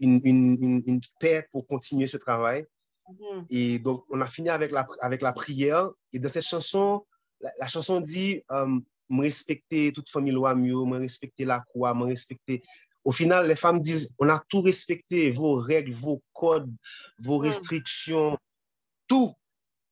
[0.00, 2.66] une, une, une, paix pour continuer ce travail.
[3.08, 3.46] Mm-hmm.
[3.50, 5.90] Et donc, on a fini avec la, avec la prière.
[6.12, 7.04] Et dans cette chanson,
[7.40, 8.66] la, chanson dit euh,
[9.08, 12.62] me respecter toute famille loi mieux, me respecter la croix, me respecter.
[13.04, 16.72] Au final, les femmes disent, on a tout respecté, vos règles, vos codes,
[17.18, 17.42] vos mm.
[17.42, 18.38] restrictions,
[19.06, 19.34] tout.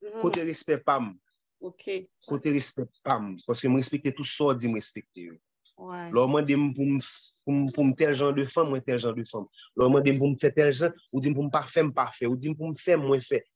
[0.02, 0.20] Mm.
[0.20, 1.16] Côté respect, pam.
[1.61, 1.90] OK.
[2.26, 3.36] Côté respect, pam.
[3.46, 5.30] Parce que me respecter tout ça, dit me respecter.
[5.78, 6.10] Ouais.
[6.10, 9.46] Lors moi, pour me tel genre de femme, moi tel genre de femme.
[9.76, 12.52] Lors moi, pour me faire tel genre, ou pour me parfait, me parfait, ou dit
[12.52, 13.46] pour me faire moins fait.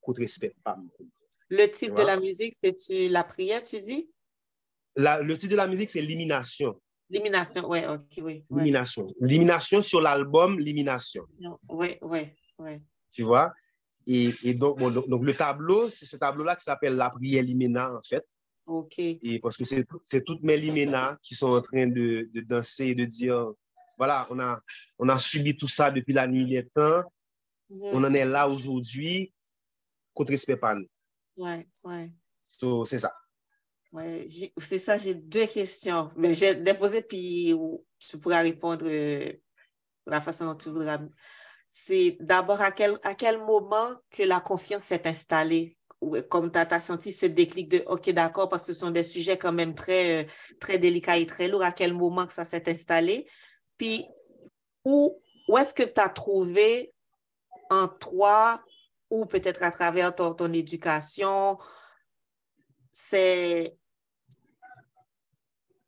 [0.00, 0.88] Côté respect, pam.
[1.48, 4.08] Le titre de la musique, c'est la prière, tu dis?
[4.96, 6.80] le titre de la musique, c'est Limination.
[7.10, 8.44] Limination, ouais, ok, oui.
[8.50, 9.12] Limination.
[9.20, 11.24] Limination sur l'album Limination.
[11.68, 12.20] Oui, oui,
[12.58, 12.82] oui.
[13.10, 13.52] Tu vois?
[14.06, 17.92] Et, et donc, bon, donc, le tableau, c'est ce tableau-là qui s'appelle La prière Limina,
[17.94, 18.24] en fait.
[18.68, 18.98] OK.
[18.98, 22.94] Et parce que c'est toutes mes Limena qui sont en train de, de, danser et
[22.94, 23.50] de dire,
[23.96, 24.58] voilà, on a,
[24.98, 27.02] on a subi tout ça depuis la nuit des temps.
[27.70, 29.32] On en est là aujourd'hui.
[30.14, 30.86] Contre respect pas nous.
[31.36, 32.12] Ouais, ouais.
[32.48, 33.14] So, c'est ça.
[33.92, 36.10] Oui, c'est ça, j'ai deux questions.
[36.16, 37.54] Mais je vais déposer, puis
[37.98, 39.32] tu pourras répondre de euh,
[40.06, 40.98] la façon dont tu voudras.
[41.68, 45.77] C'est d'abord à quel, à quel moment que la confiance s'est installée?
[46.28, 49.36] Comme tu as, senti ce déclic de OK, d'accord, parce que ce sont des sujets
[49.36, 50.28] quand même très, euh,
[50.60, 51.64] très délicats et très lourds.
[51.64, 53.26] À quel moment que ça s'est installé?
[53.76, 54.06] Puis,
[54.84, 56.94] où, où est-ce que tu as trouvé
[57.70, 58.62] en toi,
[59.10, 61.58] ou peut-être à travers ton, ton éducation,
[62.92, 63.76] c'est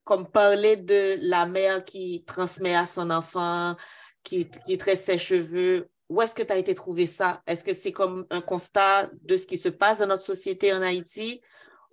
[0.04, 3.76] comme parler de la mère qui transmet à son enfant,
[4.22, 5.88] qui, qui tresse ses cheveux.
[6.10, 7.40] Où est-ce que tu as été trouver ça?
[7.46, 10.82] Est-ce que c'est comme un constat de ce qui se passe dans notre société en
[10.82, 11.40] Haïti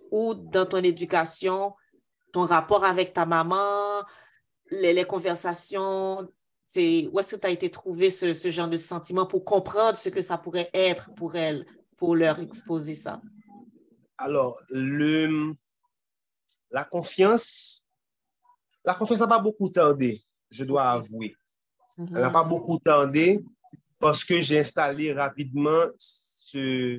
[0.10, 1.76] ou dans ton éducation,
[2.34, 4.04] ton rapport avec ta maman,
[4.72, 6.28] les, les conversations?
[6.76, 10.10] Où est-ce que tu as été trouver ce, ce genre de sentiment pour comprendre ce
[10.10, 13.22] que ça pourrait être pour elle, pour leur exposer ça?
[14.18, 15.54] Alors, le,
[16.72, 17.86] la confiance,
[18.84, 21.36] la confiance n'a pas beaucoup tardé, je dois avouer.
[22.00, 23.46] Elle n'a pas beaucoup tardé
[24.00, 26.98] parce que j'ai installé rapidement ce,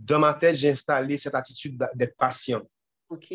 [0.00, 2.62] dans ma tête, j'ai installé cette attitude d'être patient.
[3.08, 3.32] OK.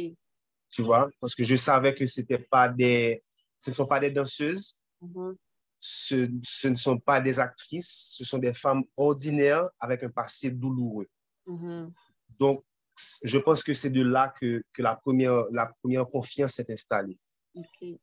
[0.69, 3.21] tu vois, parce que je savais que c'était pas des,
[3.59, 5.35] ce ne sont pas des danseuses, mm-hmm.
[5.79, 10.51] ce, ce, ne sont pas des actrices, ce sont des femmes ordinaires avec un passé
[10.51, 11.07] douloureux.
[11.47, 11.91] Mm-hmm.
[12.39, 12.63] Donc,
[13.23, 17.17] je pense que c'est de là que, que, la, première, la première confiance s'est installée.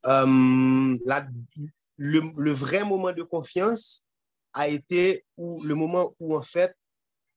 [0.06, 0.26] Euh,
[1.98, 4.05] le, le, vrai moment de confiance
[4.56, 6.74] a été où, le moment où, en fait,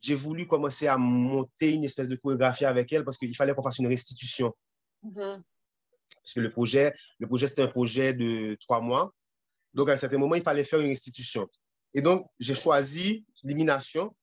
[0.01, 3.61] j'ai voulu commencer à monter une espèce de chorégraphie avec elle parce qu'il fallait qu'on
[3.61, 4.55] fasse une restitution.
[5.03, 5.41] Mm-hmm.
[6.15, 9.13] Parce que le projet, le projet c'était un projet de trois mois.
[9.73, 11.47] Donc, à un certain moment, il fallait faire une restitution.
[11.93, 14.15] Et donc, j'ai choisi l'élimination.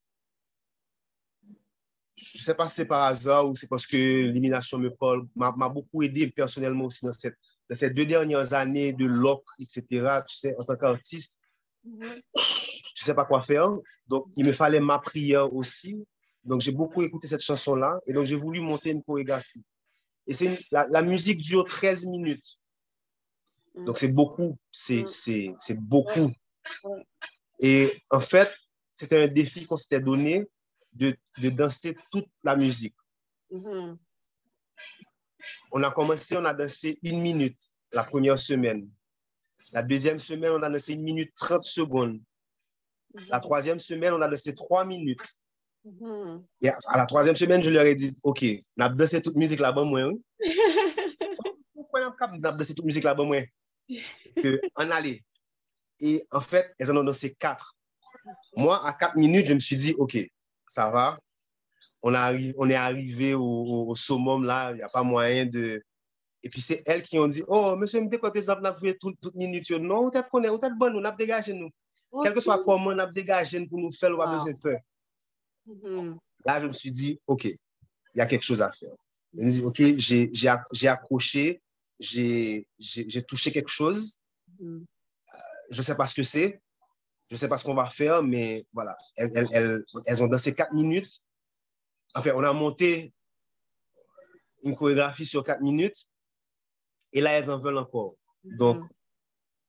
[2.16, 5.26] Je ne sais pas si c'est par hasard ou c'est parce que l'élimination me parle,
[5.34, 7.36] m'a beaucoup aidé personnellement aussi dans, cette,
[7.68, 9.82] dans ces deux dernières années de loc, etc.
[10.26, 11.38] Tu sais, en tant qu'artiste,
[11.86, 12.65] mm-hmm
[12.96, 13.68] je ne sais pas quoi faire.
[14.08, 16.02] Donc, il me fallait ma prière aussi.
[16.44, 18.00] Donc, j'ai beaucoup écouté cette chanson-là.
[18.06, 19.62] Et donc, j'ai voulu monter une chorégraphie.
[20.26, 22.56] Et c'est la, musique dure 13 minutes.
[23.74, 24.56] Donc, c'est beaucoup.
[24.70, 25.74] C'est mm.
[25.74, 26.32] beaucoup.
[27.60, 28.50] Et en fait,
[28.90, 30.46] c'était un défi qu'on s'était donné
[30.94, 32.96] de, de, danser toute la musique.
[33.52, 33.98] Mm-hmm.
[35.72, 37.60] On a commencé, on a dansé une minute
[37.92, 38.88] la première semaine.
[39.72, 42.20] La deuxième semaine, on a dansé une minute 30 secondes.
[43.28, 45.36] La troisième semaine, on a laissé trois minutes.
[45.84, 46.44] Mm-hmm.
[46.62, 48.44] Et à la troisième semaine, je leur ai dit, OK,
[48.78, 50.10] on a dansé toute musique là-bas, moi.
[51.74, 53.42] Pourquoi on a dansé toute musique là-bas, moi?
[54.76, 55.22] On allait.
[56.00, 57.74] Et en fait, elles en ont dansé quatre.
[58.56, 60.18] Moi, à quatre minutes, je me suis dit, OK,
[60.68, 61.18] ça va.
[62.02, 65.82] On, arrive, on est arrivé au, summum là, il n'y a pas moyen de.
[66.42, 69.18] Et puis, c'est elles qui ont dit, Oh, monsieur, me quand on a joué toute,
[69.20, 69.68] toute minute.
[69.70, 71.70] Non, peut-être qu'on est, peut-être bon, on a dégagé nous.
[72.22, 74.80] Quel que soit comment on a dégagé pour nous faire, on a besoin de faire.
[75.66, 76.18] Mm-hmm.
[76.44, 77.58] Là, je me suis dit, OK, il
[78.14, 78.94] y a quelque chose à faire.
[79.34, 81.62] Je me dit, OK, j'ai accroché,
[81.98, 82.66] j'ai
[83.26, 84.18] touché quelque chose.
[84.60, 84.84] Mm-hmm.
[85.34, 85.38] Euh,
[85.70, 86.60] je ne sais pas ce que c'est.
[87.28, 88.96] Je ne sais pas ce qu'on va faire, mais voilà.
[89.16, 91.20] Elles, elles, elles, ont dansé quatre minutes.
[92.14, 93.12] Enfin, on a monté
[94.62, 96.06] une chorégraphie sur quatre minutes.
[97.12, 98.14] Et là, elles en veulent encore.
[98.44, 98.88] Donc, mm-hmm.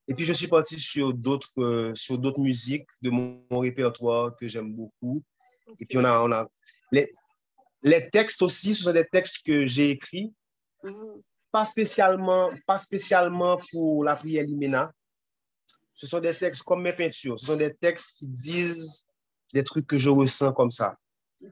[0.07, 4.47] Et puis, je suis parti sur d'autres euh, sur d'autres musiques de mon, répertoire que
[4.47, 5.23] j'aime beaucoup.
[5.79, 6.47] Et puis, on a, on a
[6.91, 7.11] les,
[7.83, 10.33] les textes aussi, ce sont des textes que j'ai écrits,
[11.51, 14.91] pas spécialement, pas spécialement pour la prière Limena.
[15.95, 17.39] Ce sont des textes comme mes peintures.
[17.39, 19.07] Ce sont des textes qui disent
[19.53, 20.95] des trucs que je ressens comme ça.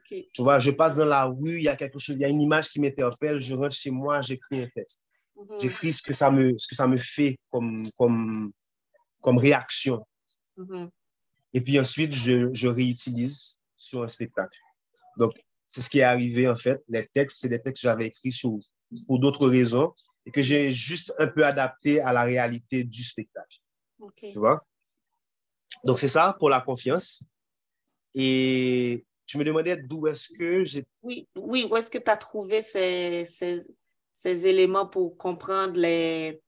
[0.08, 2.28] Tu vois, je passe dans la rue, il y a quelque chose, il y a
[2.28, 5.02] une image qui m'interpelle, je rentre chez moi, j'écris un texte.
[5.36, 5.60] Mhm.
[5.60, 8.52] J'écris ce que ça me, ce que ça me fait comme, comme,
[9.22, 10.06] comme réaction.
[10.58, 10.90] Mhm.
[11.54, 14.58] Et puis ensuite, je, je, réutilise sur un spectacle.
[15.18, 15.34] Donc,
[15.66, 16.84] c'est ce qui est arrivé en fait.
[16.88, 18.58] Les textes, c'est des textes que j'avais écrits sur,
[19.08, 19.94] pour d'autres raisons
[20.26, 23.58] et que j'ai juste un peu adapté à la réalité du spectacle.
[24.18, 24.66] Tu vois?
[25.84, 27.24] Donc, c'est ça pour la confiance.
[28.14, 30.86] Et tu me demandais d'où est-ce que j'ai...
[31.02, 33.62] Oui, oui, où est-ce que tu as trouvé ces, ces,
[34.16, 36.42] ces éléments pour comprendre les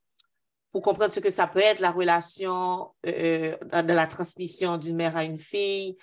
[0.72, 5.16] pour comprendre ce que ça peut être la relation euh, de la transmission d'une mère
[5.16, 5.96] à une fille,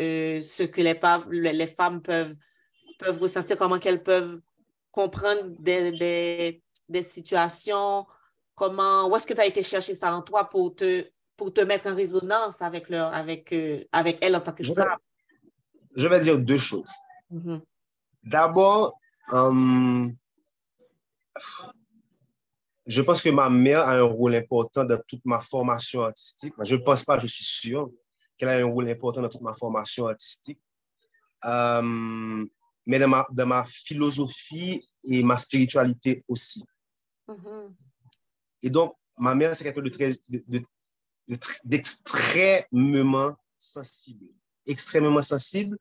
[0.00, 2.34] euh, ce que les, les, femmes peuvent,
[2.98, 4.40] peuvent ressentir, comment qu'elles peuvent
[4.92, 8.06] comprendre des, des, des situations,
[8.54, 11.04] comment, où est-ce que tu as été chercher ça en toi pour te,
[11.36, 14.96] pour te mettre en résonance avec, leur, avec, euh, avec elle en tant que femme?
[15.96, 16.94] je vais dire deux choses.
[17.32, 17.60] Mm-hmm.
[18.22, 18.98] D'abord,
[22.86, 26.54] je pense que ma mère a un rôle important dans toute ma formation artistique.
[26.62, 27.90] Je ne pense pas, je suis sûr
[28.36, 30.60] qu'elle a un rôle important dans toute ma formation artistique.
[31.44, 32.44] Euh,
[32.86, 36.64] mais dans ma, dans ma, philosophie et ma spiritualité aussi.
[37.28, 37.74] Mm-hmm.
[38.64, 40.18] Et donc, ma mère, c'est quelqu'un de très,
[41.64, 44.26] d'extrêmement sensible.
[44.66, 45.78] Extrêmement sensible.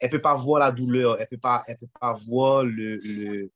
[0.00, 2.62] Elle ne peut pas voir la douleur, elle ne peut, pas, elle peut pas voir
[2.62, 3.50] le,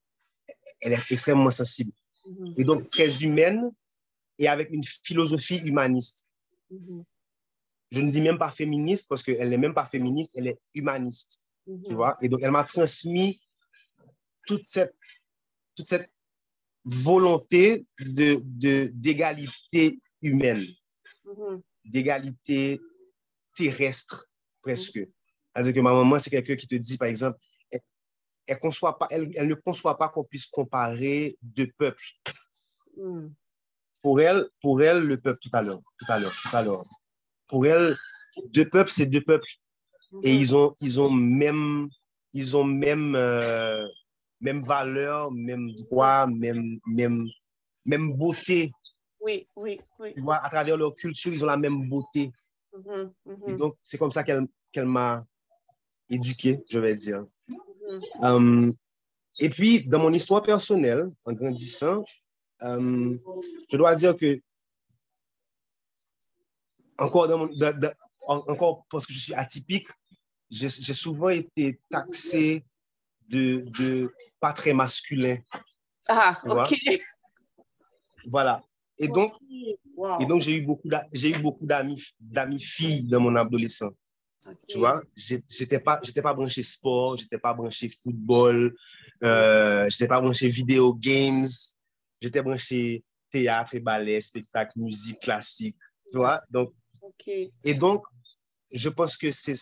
[0.80, 1.92] elle est extrêmement sensible.
[2.26, 2.60] Mm-hmm.
[2.60, 3.70] Et donc très humaine
[4.38, 6.28] et avec une philosophie humaniste.
[6.70, 7.04] Mm-hmm.
[7.90, 11.40] Je ne dis même pas féministe parce qu'elle n'est même pas féministe, elle est humaniste.
[11.68, 11.86] Mm-hmm.
[11.86, 12.16] Tu vois?
[12.22, 13.40] Et donc elle m'a transmis
[14.46, 14.94] toute cette,
[15.76, 16.10] toute cette
[16.84, 20.66] volonté d'égalité de, d'égalité humaine,
[21.84, 22.80] d'égalité
[23.56, 24.28] terrestre
[24.62, 24.98] presque.
[25.54, 27.38] C'est-à-dire que ma maman, c'est quelqu'un qui te dit, par exemple,
[28.46, 32.04] elle, conçoit pas, elle, elle ne conçoit pas qu'on puisse comparer deux peuples.
[32.96, 33.28] Hmm.
[34.02, 36.84] Pour, elle, pour elle, le peuple, tout à l'heure, tout à l'heure, tout à l'heure.
[37.48, 37.96] Pour elle,
[38.48, 39.48] deux peuples, c'est deux peuples.
[40.22, 40.40] Et hmm.
[40.40, 41.88] ils ont, ils ont même,
[42.32, 43.86] ils ont même, euh,
[44.40, 47.26] même valeur, même droit, même, même,
[47.84, 48.72] même beauté.
[49.20, 50.14] Oui, oui, oui.
[50.14, 52.32] Tu vois, à travers leur culture, ils ont la même beauté.
[52.74, 53.50] Mm-hmm.
[53.50, 54.48] Et donc, c'est comme ça qu'elle
[54.86, 55.24] m'a
[56.08, 57.22] éduqué, je vais dire.
[58.20, 58.72] Um,
[59.38, 62.04] et puis, dans mon histoire personnelle, en grandissant,
[62.60, 63.18] um,
[63.70, 64.40] je dois dire que,
[66.98, 67.48] encore, dans
[68.26, 69.88] encore parce que je suis atypique,
[70.50, 72.64] j'ai souvent été taxé
[73.28, 75.38] de, de pas très masculin.
[76.08, 76.74] Ah, ok.
[78.26, 78.62] Voilà.
[78.98, 79.34] Et donc,
[80.20, 84.11] et donc j'ai eu beaucoup d'amis filles dans mon adolescence.
[84.68, 88.74] Tu vois, j'étais pas j'étais pas branché sport, j'étais pas branché football,
[89.22, 91.46] euh, j'étais pas branché vidéo games,
[92.20, 95.76] j'étais branché théâtre et ballet, spectacle, musique classique,
[96.10, 96.42] tu vois.
[96.50, 96.72] Donc,
[97.26, 98.04] et donc,
[98.72, 99.54] je pense que c'est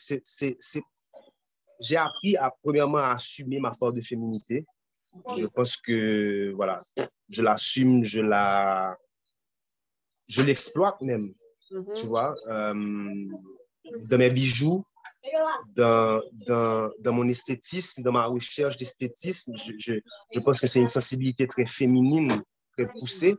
[1.80, 4.66] j'ai appris à, premièrement, à assumer ma force de féminité.
[5.36, 6.78] Je pense que, voilà,
[7.28, 8.96] je l'assume, je la,
[10.28, 11.32] je l'exploite même,
[11.70, 12.00] mm-hmm.
[12.00, 13.26] tu vois, euh,
[13.98, 14.84] dans mes bijoux,
[15.76, 19.56] dans, dans, dans, mon esthétisme, dans ma recherche d'esthétisme.
[19.58, 19.94] Je, je,
[20.32, 22.32] je, pense que c'est une sensibilité très féminine,
[22.76, 23.36] très poussée.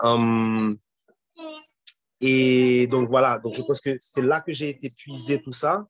[0.00, 0.76] Um,
[2.20, 5.86] et donc voilà, donc je pense que c'est là que j'ai été puisé tout ça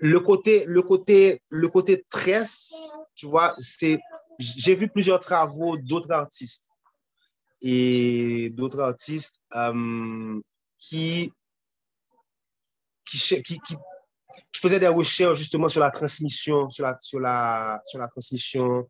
[0.00, 2.74] le côté, le côté, le côté tresse,
[3.14, 4.00] tu vois, c'est,
[4.38, 6.70] j'ai vu plusieurs travaux d'autres artistes
[7.62, 10.40] et d'autres artistes euh,
[10.80, 11.32] qui,
[13.04, 13.76] qui, qui, qui,
[14.56, 18.88] faisaient des recherches justement sur la transmission, sur la, sur la, sur la transmission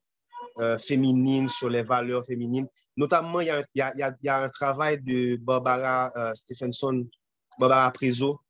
[0.58, 2.68] euh, féminine, sur les valeurs féminines.
[2.96, 7.06] Notamment, il y a, y a, il y a un travail de Barbara euh, Stephenson,
[7.58, 8.40] Barbara Prezo,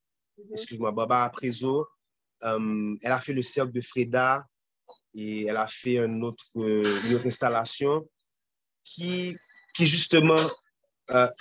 [0.44, 0.52] Mhm.
[0.52, 1.86] excuse-moi, Baba Prezo.
[2.42, 4.44] Euh, elle a fait le cercle de Freda
[5.14, 8.08] et elle a fait une autre, une autre installation
[8.82, 9.36] qui,
[9.74, 10.50] qui justement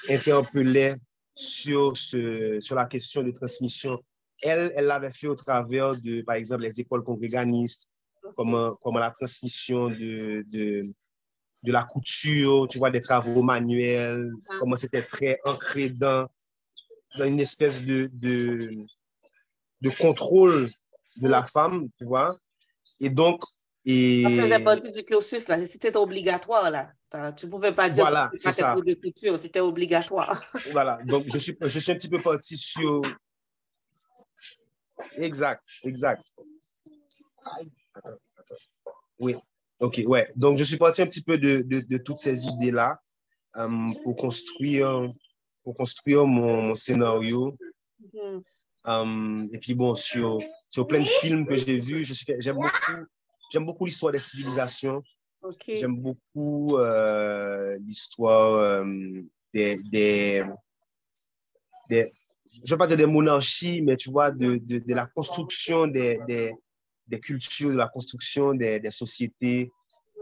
[0.09, 0.97] interpellait
[1.39, 3.97] sur, ce, sur la question de transmission.
[4.41, 7.89] Elle, elle l'avait fait au travers de, par exemple, les écoles congréganistes,
[8.35, 10.81] comme, comme la transmission de, de,
[11.63, 14.29] de, la couture, tu vois, des travaux manuels,
[14.59, 16.27] comment c'était très ancré dans,
[17.17, 18.71] dans une espèce de, de,
[19.81, 20.69] de contrôle
[21.17, 22.35] de la femme, tu vois.
[22.99, 23.41] Et donc...
[23.85, 24.23] Et...
[24.23, 25.65] Ça faisait partie du cursus, là.
[25.65, 26.91] C'était obligatoire, là.
[27.11, 30.43] Tu ne pouvais pas dire voilà, que c'était de culture, c'était obligatoire.
[30.71, 33.01] Voilà, donc je suis, je suis un petit peu parti sur...
[35.15, 36.23] Exact, exact.
[39.19, 39.35] Oui,
[39.79, 40.31] ok, ouais.
[40.35, 42.99] Donc je suis parti un petit peu de, de, de toutes ces idées-là
[43.55, 45.07] euh, pour construire
[45.63, 47.55] pour construire mon, scénario.
[48.01, 48.41] Mm-hmm.
[48.85, 50.39] Um, et puis bon, sur,
[50.69, 52.05] sur plein de films que j'ai vus,
[52.39, 53.05] j'aime beaucoup,
[53.51, 55.03] j'aime beaucoup l'histoire des civilisations.
[55.67, 58.85] J'aime beaucoup euh, l'histoire euh,
[59.53, 60.43] des, des,
[61.89, 62.11] des,
[62.63, 66.19] je ne pas dire des monarchies, mais tu vois, de, de, de la construction des,
[66.27, 66.53] des,
[67.07, 69.71] des, cultures, de la construction des, des sociétés,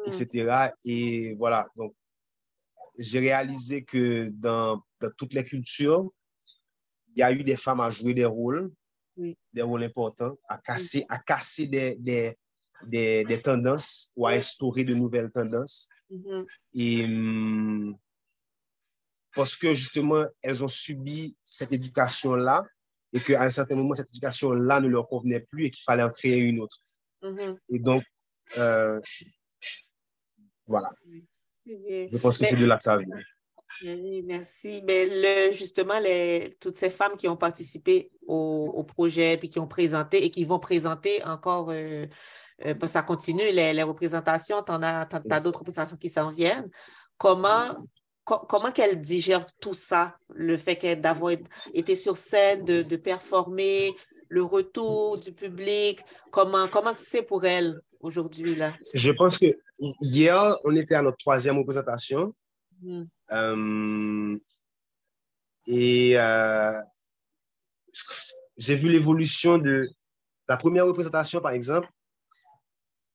[0.06, 0.08] mm.
[0.08, 0.72] etc.
[0.86, 1.96] Et voilà, donc
[2.98, 6.12] j'ai réalisé que dans, dans, toutes les cultures,
[7.16, 8.72] il y a eu des femmes à jouer des rôles,
[9.18, 12.36] des rôles importants, à casser, à casser des,
[12.84, 15.90] des, tendances ou à instaurer de nouvelles tendances.
[16.12, 16.46] Mm-hmm.
[16.76, 17.98] Et hum,
[19.36, 22.66] parce que justement, elles ont subi cette éducation-là
[23.14, 26.10] et qu'à un certain moment, cette éducation-là ne leur convenait plus et qu'il fallait en
[26.10, 26.78] créer une autre.
[27.22, 27.58] Mm-hmm.
[27.70, 28.04] Et donc,
[28.58, 29.00] euh,
[30.66, 30.90] voilà.
[31.66, 33.08] Je pense que c'est de là que ça vient.
[33.84, 34.82] Oui, merci.
[34.88, 39.60] Mais le, justement, les, toutes ces femmes qui ont participé au, au, projet, puis qui
[39.60, 42.06] ont présenté et qui vont présenter encore, euh,
[42.66, 46.70] euh ça continue, les, les représentations, tu as, as d'autres représentations qui s'en viennent.
[47.18, 47.88] Comment,
[48.24, 51.34] comment qu'elle digère tout ça, le fait d'avoir
[51.74, 53.96] été sur scène, de, de, performer,
[54.30, 56.02] le retour du public,
[56.32, 58.56] comment, comment c'est pour elle aujourd'hui?
[58.56, 58.74] là?
[58.94, 59.58] Je pense que
[60.02, 62.34] hier, on était à notre troisième représentation.
[62.82, 63.04] Mm.
[63.32, 64.38] Euh,
[65.68, 66.80] et euh,
[68.58, 69.88] j'ai vu l'évolution de
[70.48, 71.90] la première représentation, par exemple.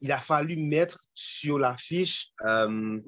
[0.03, 2.98] Il a fallu mettre sur l'affiche euh,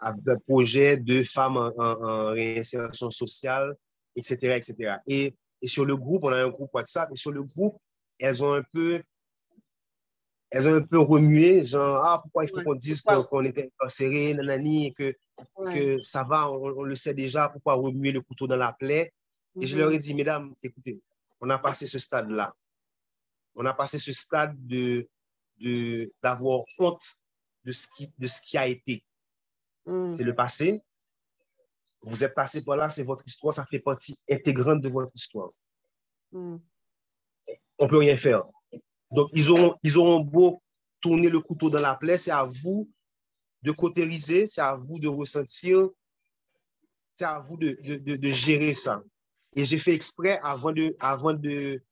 [0.00, 3.76] un projet de femmes en, réinsertion sociale,
[4.16, 4.96] etc., etc.
[5.06, 7.76] Et, et sur le groupe, on a un groupe WhatsApp, et sur le groupe,
[8.18, 9.02] elles ont un peu
[10.54, 14.34] elles ont un peu remué, genre, ah, pourquoi il faut qu'on dise qu'on était incarcéré,
[14.34, 15.12] nanani, et que,
[15.72, 19.12] que ça va, on, le sait déjà, pourquoi remuer le couteau dans la plaie?
[19.60, 20.00] Et je leur ai mhm.
[20.00, 21.00] dit, mesdames, écoutez,
[21.40, 22.54] on a passé ce stade-là.
[23.56, 25.08] On a passé ce stade de,
[26.22, 27.04] d'avoir honte
[27.64, 29.04] de ce, qui, de ce qui a été.
[29.86, 30.12] Mm.
[30.12, 30.82] C'est le passé.
[32.02, 35.48] Vous êtes passé par là, c'est votre histoire, ça fait partie intégrante de votre histoire.
[36.32, 36.56] Mm.
[37.78, 38.42] On ne peut rien faire.
[39.10, 40.62] Donc, ils auront, ils auront beau
[41.00, 42.90] tourner le couteau dans la plaie, c'est à vous
[43.62, 45.88] de cautériser, c'est à vous de ressentir,
[47.10, 49.02] c'est à vous de, de, de, gérer ça.
[49.54, 51.82] Et j'ai fait exprès avant de, avant de,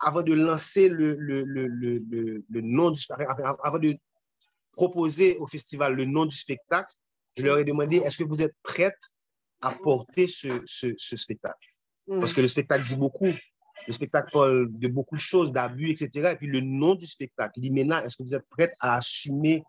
[0.00, 1.66] avant de lancer le, le, le,
[2.48, 3.00] le nom du
[3.62, 3.96] avant de
[4.72, 6.92] proposer au festival le nom du spectacle,
[7.36, 8.98] je leur ai demandé est-ce que vous êtes prête
[9.60, 11.68] à porter ce, ce, ce spectacle?
[12.06, 12.20] Mm.
[12.20, 13.32] Parce que le spectacle dit beaucoup.
[13.86, 16.32] Le spectacle parle de beaucoup de choses, d'abus, etc.
[16.32, 19.62] Et puis le nom du spectacle, l'Imena, est-ce que vous êtes prête à assumer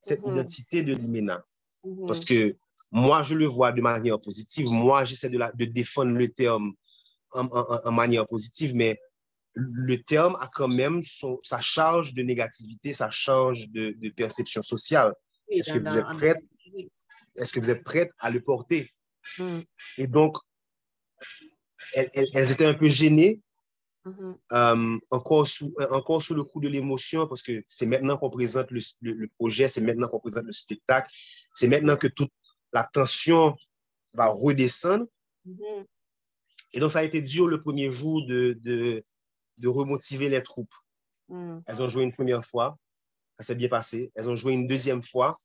[0.00, 0.32] cette mm-hmm.
[0.32, 1.42] identité de l'Imena?
[1.84, 2.06] Mm-hmm.
[2.06, 2.56] Parce que
[2.92, 4.68] moi, je le vois de manière positive.
[4.68, 6.72] Moi, j'essaie de, de défendre le terme
[7.32, 9.00] en, en, manière positive, mais
[9.58, 14.62] le terme a quand même son, sa charge de négativité, sa charge de, de perception
[14.62, 15.12] sociale.
[15.48, 16.42] Est-ce que, vous êtes prête,
[17.36, 18.90] est-ce que vous êtes prête à le porter?
[19.38, 19.60] Mm.
[19.98, 20.36] Et donc,
[21.94, 23.40] elles, elles, étaient un peu gênées,
[24.04, 24.36] mm-hmm.
[24.52, 28.70] euh, encore, sous, encore sous le coup de l'émotion, parce que c'est maintenant qu'on présente
[28.70, 31.10] le, le, projet, c'est maintenant qu'on présente le spectacle,
[31.52, 32.32] c'est maintenant que toute
[32.72, 33.56] la tension
[34.12, 35.06] va redescendre.
[35.46, 35.86] Mm-hmm.
[36.74, 39.02] Et donc, ça a été dur le premier jour de, de,
[39.58, 40.74] de remotiver les troupes.
[41.28, 41.58] Mm.
[41.66, 42.78] Elles ont joué une première fois,
[43.38, 44.10] ça s'est bien passé.
[44.14, 45.36] Elles ont joué une deuxième fois,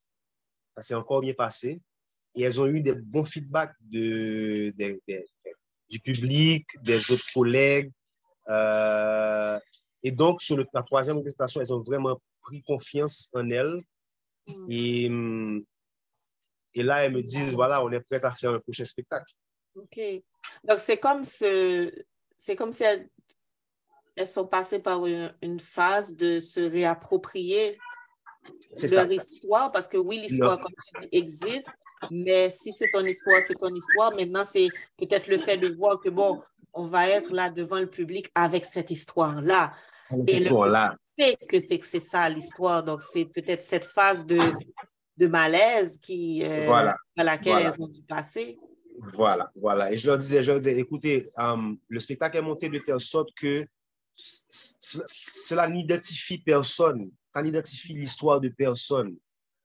[0.75, 1.81] ça s'est encore bien passé.
[2.35, 4.73] Et elles ont eu des bons feedbacks de,
[5.89, 7.91] du public, des autres collègues.
[8.49, 9.59] Euh,
[10.01, 13.83] et donc, sur le, la troisième prestation, elles ont vraiment pris confiance en elles.
[14.47, 14.65] Mm.
[14.69, 15.11] Et,
[16.73, 19.31] et là, elles me disent, voilà, on est prêt à faire un prochain spectacle.
[19.75, 19.99] OK.
[20.63, 21.91] Donc, c'est comme, ce,
[22.35, 23.07] c'est comme si elles
[24.15, 27.77] elles sont passées par une, phase de se réapproprier
[28.91, 31.69] leur histoire, parce que oui, l'histoire, comme tu dis, existe,
[32.11, 34.13] mais si c'est ton histoire, c'est ton histoire.
[34.15, 36.41] Maintenant, c'est peut-être le fait de voir que, bon,
[36.73, 39.73] on va être là devant le public avec cette histoire-là.
[40.27, 40.93] Et là.
[41.17, 42.83] sait que c'est ça l'histoire.
[42.83, 44.39] Donc, c'est peut-être cette phase de,
[45.17, 46.69] de malaise qui, euh,
[47.17, 48.57] à laquelle elles ont dû passer.
[49.13, 49.91] Voilà, voilà.
[49.91, 52.99] Et je leur disais, je leur disais écoutez, um, le spectacle est monté de telle
[52.99, 53.65] sorte que
[54.13, 59.17] cela n'identifie personne, ça n'identifie l'histoire de personne.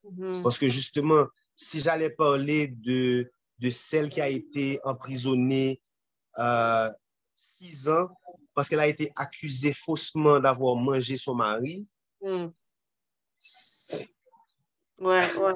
[0.03, 0.43] Mm-hmm.
[0.43, 5.81] Parce que justement, si j'allais parler de, de celle qui a été emprisonnée
[6.37, 6.89] euh,
[7.35, 8.09] six ans
[8.53, 11.87] parce qu'elle a été accusée faussement d'avoir mangé son mari.
[12.21, 12.47] Mm.
[14.99, 15.53] Ouais, ouais.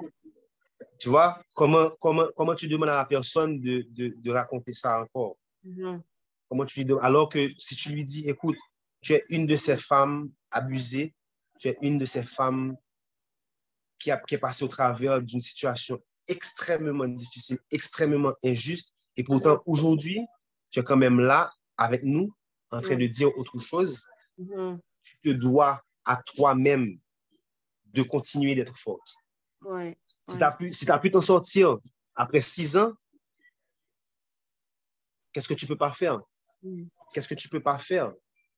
[1.00, 5.02] Tu vois, comment, comment, comment tu demandes à la personne de, de, de raconter ça
[5.02, 5.36] encore?
[5.66, 6.02] Mm-hmm.
[6.48, 7.04] Comment tu lui demandes?
[7.04, 8.58] Alors que si tu lui dis, écoute,
[9.04, 11.14] tu es une de ces femmes abusées,
[11.60, 12.76] tu es une de ces femmes
[14.00, 18.96] qui, a, qui est passée au travers d'une situation extrêmement difficile, extrêmement injuste.
[19.18, 20.22] Et pourtant, aujourd'hui,
[20.72, 22.34] tu es quand même là avec nous,
[22.72, 24.08] en train de dire autre chose.
[24.40, 24.80] Mm-hmm.
[25.04, 26.98] Tu te dois à toi-même
[27.88, 29.16] de continuer d'être forte.
[30.28, 31.78] Si tu as pu si pu t'en sortir
[32.16, 32.94] après six ans,
[35.34, 36.22] qu'est-ce que tu peux pas faire?
[36.62, 36.86] Mm.
[37.14, 38.14] Qu'est-ce que tu peux pas faire?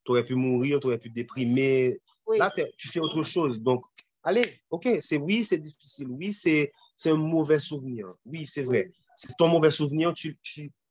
[0.06, 2.00] Tu aurais pu mourir, tu aurais pu déprimer.
[2.38, 3.62] Là, tu fais autre chose.
[3.62, 3.84] Donc,
[4.24, 6.08] allez, OK, c'est oui, c'est difficile.
[6.10, 6.72] Oui, c'est
[7.06, 8.08] un mauvais souvenir.
[8.26, 8.92] Oui, c'est vrai.
[9.16, 10.14] C'est ton mauvais souvenir.
[10.14, 10.38] Tu,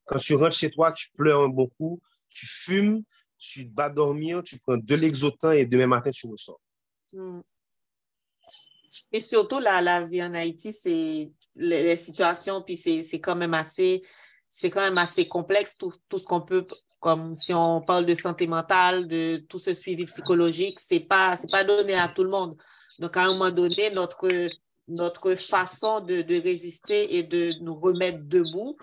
[0.05, 1.99] quand tu rentres chez toi, tu pleures beaucoup,
[2.29, 3.03] tu fumes,
[3.37, 6.59] tu bats dormir, tu prends de l'exotin et demain matin, tu ressors.
[7.13, 7.41] Hmm.
[9.11, 13.53] Et surtout, la, la vie en Haïti, c'est les, les, situations, puis c'est quand même
[13.53, 14.03] assez
[14.49, 16.65] c'est quand même assez complexe, tout, tout ce qu'on peut,
[16.99, 21.35] comme si on parle de santé mentale, de tout ce suivi psychologique, ce n'est pas,
[21.51, 22.55] pas donné à tout le monde.
[22.99, 24.27] Donc, à un moment donné, notre,
[24.87, 28.75] notre façon de, de résister et de nous remettre debout,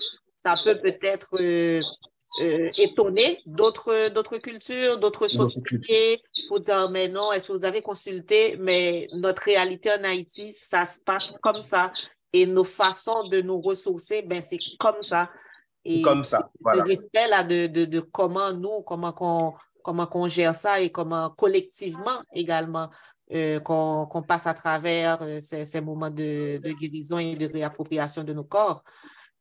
[0.44, 1.80] ça peut peut-être euh,
[2.40, 7.82] euh, étonner d'autres, d'autres cultures, d'autres sociétés pour dire, mais non, est-ce que vous avez
[7.82, 8.56] consulté?
[8.58, 11.92] Mais notre réalité en Haïti, ça se passe comme ça.
[12.32, 15.30] Et nos façons de nous ressourcer, ben, c'est comme ça.
[15.84, 16.50] Et comme ça.
[16.64, 20.90] Le respect là, de, de, de comment nous, comment qu'on comment qu'on gère ça et
[20.90, 22.88] comment collectivement également
[23.32, 28.24] euh, qu'on passe à travers euh, ces, ces, moments de, de, guérison et de réappropriation
[28.24, 28.84] de nos corps.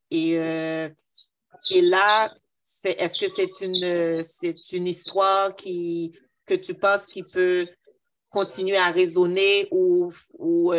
[0.09, 0.87] Et, euh,
[1.71, 2.33] et là,
[2.85, 6.13] est-ce que c'est une, c'est une histoire qui,
[6.45, 7.67] que tu penses qui peut
[8.31, 10.73] continuer à résonner ou, ou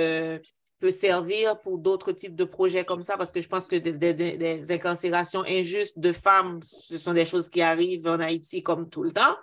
[0.83, 4.73] peut servir pour d'autres types de projets comme ça, parce que je pense que des,
[4.73, 9.13] incarcérations injustes de femmes, ce sont des choses qui arrivent en Haïti comme tout le
[9.13, 9.37] temps.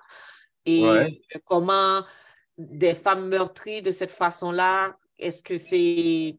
[0.66, 0.84] Et
[1.46, 2.04] comment
[2.58, 4.98] des femmes meurtries de cette façon-là?
[5.18, 6.38] Est-ce que c'est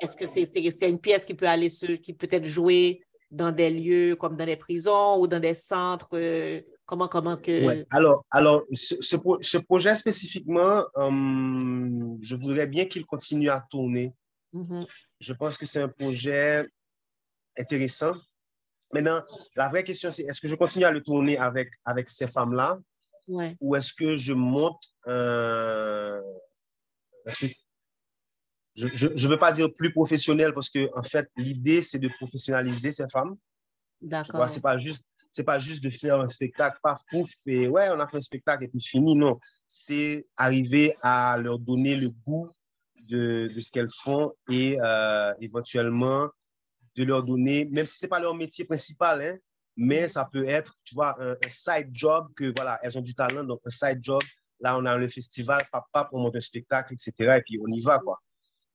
[0.00, 1.68] est-ce que c'est une pièce qui peut aller
[2.02, 6.14] qui peut être jouée dans des lieux comme dans des prisons ou dans des centres?
[6.14, 7.84] Euh, comment, comment que...
[7.90, 14.14] Alors, alors ce, ce, projet spécifiquement, hum, je voudrais bien qu'il continue à tourner.
[14.52, 14.86] Mm-hmm.
[15.20, 16.66] Je pense que c'est un projet
[17.58, 18.14] intéressant.
[18.92, 19.22] Maintenant,
[19.56, 22.78] la vraie question, c'est est-ce que je continue à le tourner avec, avec ces femmes-là?
[23.60, 26.20] Ou est-ce que je monte euh,
[28.74, 32.92] je ne veux pas dire plus professionnel parce que, en fait, l'idée, c'est de professionnaliser
[32.92, 33.36] ces femmes.
[34.00, 34.48] D'accord.
[34.48, 35.04] Ce n'est pas, juste,
[35.44, 38.64] pas juste de faire un spectacle, paf, pouf, et ouais, on a fait un spectacle
[38.64, 39.16] et puis fini.
[39.16, 42.50] Non, c'est arriver à leur donner le goût
[43.10, 46.28] de, de ce qu'elles font et euh, éventuellement
[46.96, 49.38] de leur donner, même si ce n'est pas leur métier principal, hein,
[49.76, 53.44] mais ça peut être, tu vois, un, side job que, voilà, elles ont du talent,
[53.44, 54.22] donc un side job.
[54.60, 57.38] Là, on a le festival, papa, pour monter un spectacle, etc.
[57.38, 58.18] Et puis, on y va, quoi.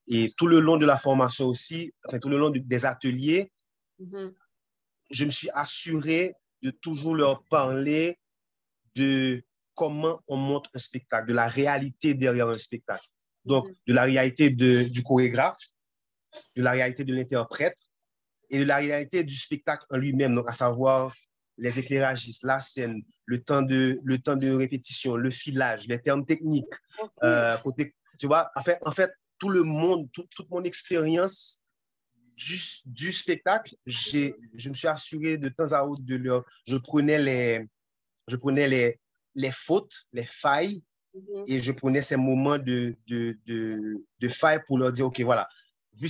[0.08, 3.52] Et tout le long de la formation aussi, enfin, tout le long des ateliers,
[4.00, 4.34] mm-hmm.
[5.12, 6.34] je me suis assuré
[6.64, 8.18] de toujours leur parler
[8.96, 9.44] de
[9.76, 13.06] comment on monte un spectacle, de la réalité derrière un spectacle.
[13.46, 15.62] Donc, de la réalité de, du chorégraphe,
[16.56, 17.78] de la réalité de l'interprète
[18.50, 21.14] et de la réalité du spectacle en lui-même, donc à savoir
[21.58, 26.26] les éclairages, la scène, le temps de, le temps de répétition, le filage, les termes
[26.26, 26.74] techniques.
[27.24, 31.64] Euh, côté, tu vois, en fait, en fait tout le monde, toute mon expérience
[32.36, 36.43] du, du, spectacle, je me suis assuré de temps à autre de leur.
[36.68, 37.66] Je prenais les,
[38.28, 39.00] je prenais les,
[39.36, 40.82] les fautes, les failles.
[41.47, 45.47] Et je prenais ces moments de, de, de, de failles pour leur dire OK, voilà,
[45.93, 46.09] vu,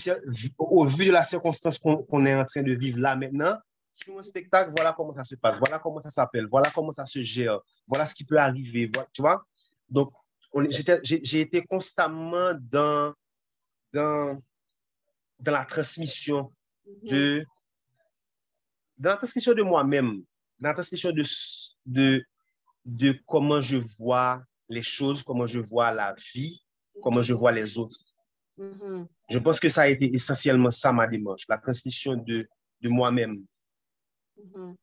[0.58, 3.58] au vu de la circonstance qu'on est en train de vivre là maintenant,
[3.92, 7.06] sur un spectacle, voilà comment ça se passe, voilà comment ça s'appelle, voilà comment ça
[7.06, 9.46] se gère, voilà ce qui peut arriver, tu vois.
[9.90, 10.12] Donc,
[11.04, 13.14] j'ai été constamment dans,
[13.94, 14.42] dans,
[15.40, 16.52] dans la transmission
[16.88, 17.10] mm-hmm.
[17.10, 17.46] de,
[18.98, 20.24] dans la transmission de moi-même,
[20.60, 21.24] dans la transmission de,
[21.86, 22.26] de,
[22.86, 26.62] de comment je vois les choses, comment je vois la vie,
[27.02, 28.00] comment je vois les autres.
[28.58, 29.08] Mm-hmm.
[29.30, 32.48] Je pense que ça a été essentiellement ça ma démarche, la transmission de,
[32.82, 33.38] de moi-même.
[34.38, 34.76] Mm-hmm.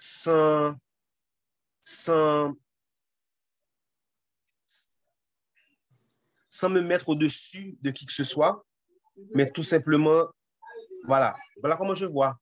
[0.00, 0.74] Sans,
[1.80, 2.54] sans,
[6.58, 8.64] sans me mettre au-dessus de qui que ce soit,
[9.16, 9.28] mhm.
[9.34, 10.26] mais tout simplement,
[11.04, 12.38] voilà, voilà comment je vois.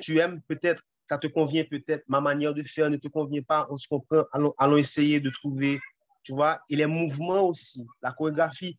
[0.00, 3.66] Tu aimes peut-être, ça te convient peut-être, ma manière de faire ne te convient pas,
[3.68, 5.80] on se comprend, allons, allons essayer de trouver,
[6.22, 8.78] tu vois, et les mouvements aussi, la chorégraphie.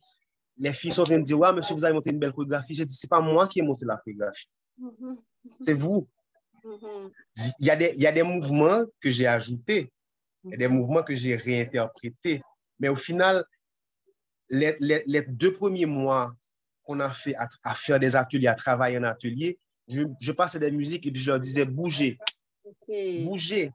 [0.56, 2.72] Les filles sont en train de dire, ouais, monsieur, vous avez monté une belle chorégraphie.
[2.72, 4.48] Je dis, c'est pas moi qui ai monté la chorégraphie.
[4.78, 5.18] Mhm.
[5.60, 6.08] C'est vous.
[6.64, 7.10] Mhm.
[7.58, 9.92] Il, y a des, il y a des mouvements que j'ai ajoutés,
[10.44, 12.40] il y a des mouvements que j'ai réinterprétés.
[12.80, 13.44] Mais au final,
[14.48, 16.34] les, deux premiers mois
[16.82, 19.58] qu'on a fait à, faire des ateliers, à travailler en atelier,
[19.88, 22.18] je, je, passais des musiques et puis je leur disais bougez,
[22.88, 23.70] bougez.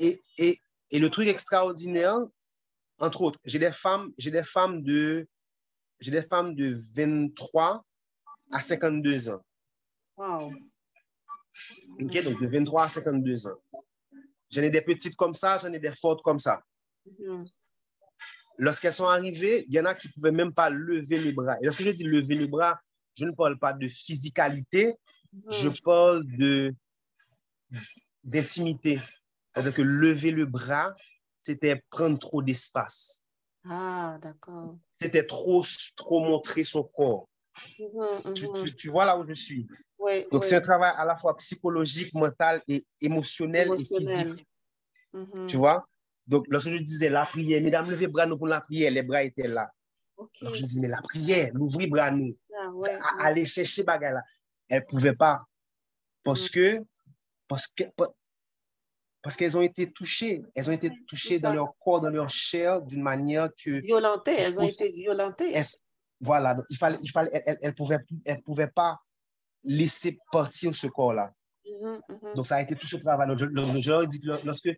[0.00, 0.58] Et, et,
[0.90, 2.18] et, le truc extraordinaire,
[2.98, 5.28] entre autres, j'ai des femmes, j'ai des femmes de,
[6.00, 7.84] j'ai des femmes de 23
[8.52, 9.44] à 52 ans.
[10.16, 10.52] Wow.
[12.00, 13.58] OK, donc de 23 à 52 ans.
[14.50, 16.60] J'en ai des petites comme ça, j'en ai des fortes comme ça.
[17.08, 17.50] Mm-hmm.
[18.58, 21.56] Lorsqu'elles sont arrivées, il y en a qui ne pouvaient même pas lever les bras.
[21.60, 22.80] Et lorsque je dis lever les bras,
[23.14, 24.94] je ne parle pas de physicalité,
[25.50, 25.74] je mm.
[25.84, 26.74] parle de
[28.22, 29.00] d'intimité.
[29.52, 30.94] C'est-à-dire que lever le bras,
[31.38, 33.22] c'était prendre trop d'espace.
[33.68, 34.76] Ah, d'accord.
[35.00, 35.64] C'était trop,
[35.96, 37.28] trop montrer son corps.
[37.78, 38.74] Mm-hmm, tu, mm-hmm.
[38.74, 39.66] tu, vois là où je suis.
[39.98, 44.46] Oui, Donc, c'est un travail à la fois psychologique, mental et émotionnel, et physique.
[45.14, 45.46] Mm-hmm.
[45.46, 45.86] Tu vois?
[46.26, 49.22] Donc, lorsque je disais la prière, mesdames, levez bras nous pour la prière, les bras
[49.22, 49.70] étaient là.
[50.40, 52.70] Alors, je disais, mais la prière, l'ouvrir bras nous, ah,
[53.20, 54.22] aller chercher bagarre là.
[54.68, 55.42] Elle ne pouvait pas.
[56.22, 56.50] Parce mm.
[56.50, 56.84] que,
[57.48, 57.84] parce que,
[59.22, 60.42] parce qu'elles ont été touchées.
[60.54, 63.70] Elles ont été touchées dans leur corps, dans leur chair, d'une manière que.
[63.70, 65.60] Violentées, elles ont été violentées.
[66.20, 68.98] voilà, donc il fallait, il fallait, elles ne pouvaient, elle pouvait pas
[69.64, 71.30] laisser partir ce corps-là.
[71.66, 72.36] Mm-hmm, mm-hmm.
[72.36, 73.28] Donc, ça a été tout ce travail.
[73.28, 74.68] Donc, je, je leur dis que lorsque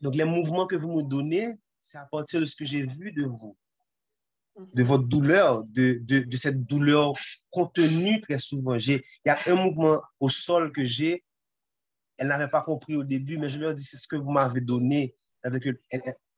[0.00, 3.12] donc, les mouvements que vous me donnez, c'est à partir de ce que j'ai vu
[3.12, 3.56] de vous,
[4.74, 7.14] de votre douleur, de, de, cette douleur
[7.50, 8.74] contenue très souvent.
[8.74, 11.24] Il y a un mouvement au sol que j'ai,
[12.16, 14.60] elle n'avait pas compris au début, mais je leur dis, c'est ce que vous m'avez
[14.60, 15.14] donné.
[15.44, 15.80] Que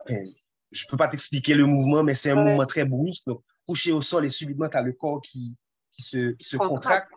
[0.06, 3.26] je ne peux pas t'expliquer le mouvement, mais c'est un mouvement très brusque.
[3.26, 5.56] Donc, coucher au sol et subitement, tu as le corps qui,
[5.92, 7.10] qui se, qui se contracte.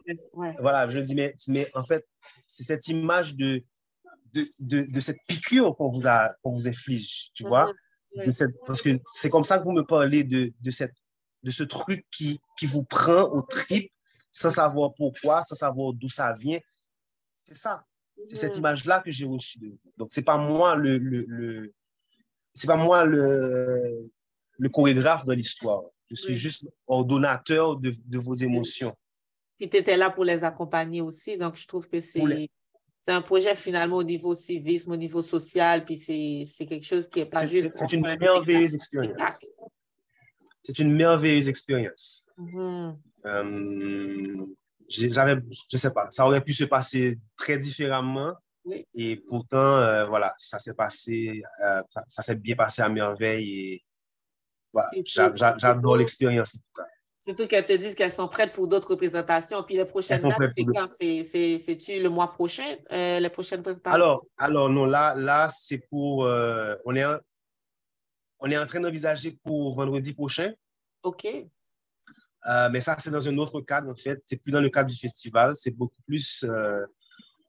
[0.60, 2.08] Voilà, je dis, mais, mais en fait,
[2.48, 3.64] c'est cette image de,
[4.34, 7.72] de, de, cette piqûre qu'on vous, a, vous inflige, tu vois.
[8.66, 10.94] Parce que c'est comme ça que vous me parlez de, de, cette,
[11.44, 13.92] de ce truc qui, qui vous prend au trip
[14.32, 16.60] sans savoir pourquoi, sans savoir d'où ça vient.
[17.36, 17.84] C'est ça.
[18.26, 19.78] C'est cette image-là que j'ai reçue de vous.
[19.98, 21.74] Donc, c'est pas moi le, le, le
[22.54, 24.10] c'est pas moi le,
[24.58, 25.84] le chorégraphe de l'histoire.
[26.10, 28.96] Je suis juste ordonnateur de, de vos émotions.
[29.58, 31.38] Puis tu étais là pour les accompagner aussi.
[31.38, 32.50] Donc, je trouve que c'est
[33.06, 37.20] c'est un projet finalement au niveau civisme, au niveau social, puis c'est quelque chose qui
[37.20, 37.70] est pas juste.
[37.76, 39.46] C'est une merveilleuse expérience.
[40.62, 42.26] C'est une merveilleuse expérience.
[42.38, 42.98] Mm-hmm.
[43.26, 44.46] Euh,
[44.88, 45.36] j'avais,
[45.70, 48.34] je sais pas, ça aurait pu se passer très différemment.
[48.94, 53.84] Et pourtant, euh, voilà, ça s'est passé, euh, ça, s'est bien passé à merveille et
[54.72, 54.90] voilà,
[55.58, 56.88] j'adore l'expérience en tout cas.
[57.26, 59.64] Surtout qu'elles te disent qu'elles sont prêtes pour d'autres représentations.
[59.64, 60.90] Puis les prochaines dates, c'est quand?
[60.90, 63.96] C'est-tu le mois prochain, euh, les prochaines présentations?
[63.96, 66.26] Alors, alors non, là, là c'est pour...
[66.26, 67.06] Euh, on, est,
[68.40, 70.52] on est en train d'envisager pour vendredi prochain.
[71.04, 71.26] OK.
[71.26, 74.22] Euh, mais ça, c'est dans un autre cadre, en fait.
[74.26, 75.56] C'est plus dans le cadre du festival.
[75.56, 76.46] C'est beaucoup plus...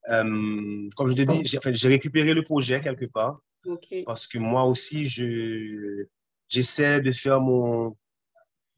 [0.07, 3.41] comme je te dis, j'ai récupéré le projet quelque part.
[3.67, 4.05] OK.
[4.07, 6.07] Parce que moi aussi, je
[6.47, 7.93] j'essaie de faire mon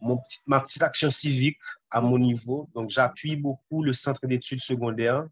[0.00, 1.58] mon ma petite action civique
[1.90, 2.68] à mon niveau.
[2.74, 5.26] Donc, j'appuie beaucoup le centre d'études secondaires,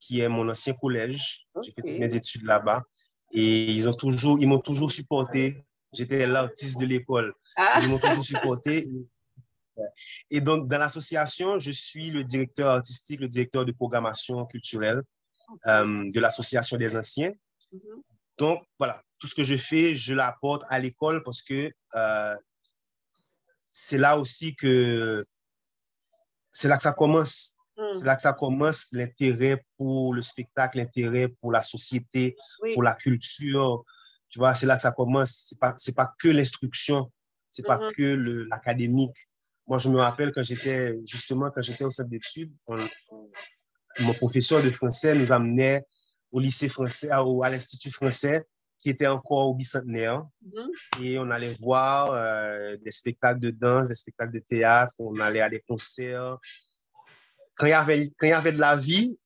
[0.00, 1.46] qui est mon ancien collège.
[1.62, 2.82] J'ai fait toutes mes études là-bas.
[3.32, 5.62] Et ils ont toujours, ils m'ont toujours supporté.
[5.92, 7.34] J'étais l'artiste de l'école.
[7.56, 7.80] Ah.
[7.82, 8.88] Ils m'ont toujours supporté.
[10.30, 15.02] Et donc, dans l'association, je suis le directeur artistique, le directeur de programmation culturelle
[15.66, 17.32] euh, de l'Association des anciens.
[17.72, 18.02] Mm-hmm.
[18.38, 22.34] Donc, voilà, tout ce que je fais, je l'apporte à l'école parce que euh,
[23.80, 25.24] c'est là aussi que
[26.50, 27.54] c'est là que ça commence.
[27.76, 27.92] Hmm.
[27.92, 32.36] C'est là que ça commence l'intérêt pour le spectacle, l'intérêt pour la société,
[32.74, 33.84] pour la culture.
[34.30, 35.46] Tu vois, c'est là que ça commence.
[35.48, 37.12] C'est pas, c'est pas que l'instruction,
[37.50, 37.94] c'est pas mm-hmm.
[37.94, 39.16] que l'académique.
[39.68, 42.52] Moi, je me rappelle quand j'étais, justement, quand j'étais au centre d'études,
[44.00, 45.84] mon professeur de français nous amenait
[46.32, 48.44] au lycée français, à l'Institut français,
[48.80, 50.24] qui était encore au bicentenaire.
[50.44, 51.04] Mm-hmm.
[51.04, 55.40] Et on allait voir euh, des spectacles de danse, des spectacles de théâtre, on allait
[55.40, 56.38] à des concerts.
[57.56, 59.18] Quand il y avait, quand il y avait de la vie,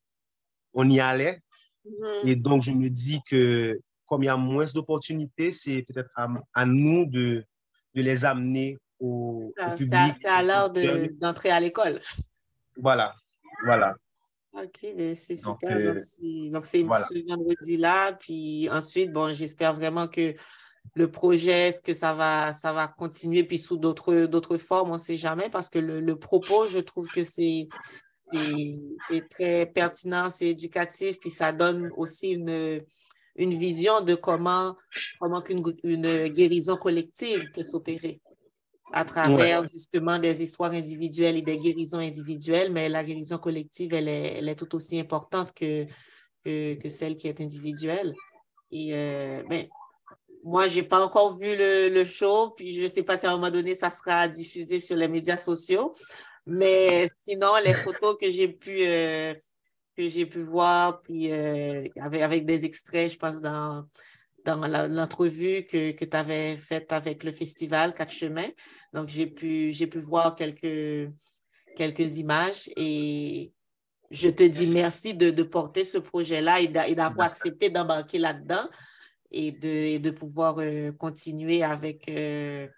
[0.73, 1.41] on y allait.
[1.87, 2.29] Mm-hmm.
[2.29, 6.67] Et donc, je me dis que comme il y a moins d'opportunités, c'est peut-être à,
[6.67, 7.47] nous de,
[7.95, 10.15] de les amener au, public.
[10.21, 10.71] C'est à l'heure
[11.19, 11.99] d'entrer à l'école.
[12.77, 13.15] Voilà,
[13.65, 13.97] voilà.
[14.55, 15.77] OK, c'est super.
[15.77, 15.95] Euh,
[16.51, 18.13] donc, c'est ce vendredi-là.
[18.13, 20.35] Puis ensuite, bon, j'espère vraiment que
[20.95, 24.99] le projet, est-ce que ça va, ça va continuer, puis sous d'autres, formes, on ne
[24.99, 27.69] sait jamais, parce que le, propos, je trouve que c'est,
[29.31, 32.81] très pertinent, c'est éducatif, puis ça donne aussi une,
[33.37, 34.77] une vision de comment,
[35.19, 38.21] comment qu'une une guérison collective peut s'opérer
[38.93, 44.09] à travers justement des histoires individuelles et des guérisons individuelles, mais la guérison collective, elle
[44.09, 45.85] est, elle est tout aussi importante que,
[46.45, 48.15] que, celle qui est individuelle.
[48.71, 49.67] Et euh, ben,
[50.45, 53.27] moi, je n'ai pas encore vu le, le, show, puis je ne sais pas si
[53.27, 55.93] à un moment donné, ça sera diffusé sur les médias sociaux.
[56.45, 59.35] Mais sinon, les photos que j'ai pu, euh,
[59.97, 63.87] que j'ai pu voir, puis euh, avec, avec des extraits, je pense, dans,
[64.45, 68.51] dans l'entrevue que, que tu avais faite avec le festival Quatre Chemins.
[68.93, 71.11] Donc, j'ai pu, pu voir quelques,
[71.77, 73.53] quelques images et
[74.11, 78.69] je te dis merci de, de porter ce projet-là et d'avoir accepté d'embarquer là-dedans
[79.31, 82.69] et de, de pouvoir euh, continuer avec, euh,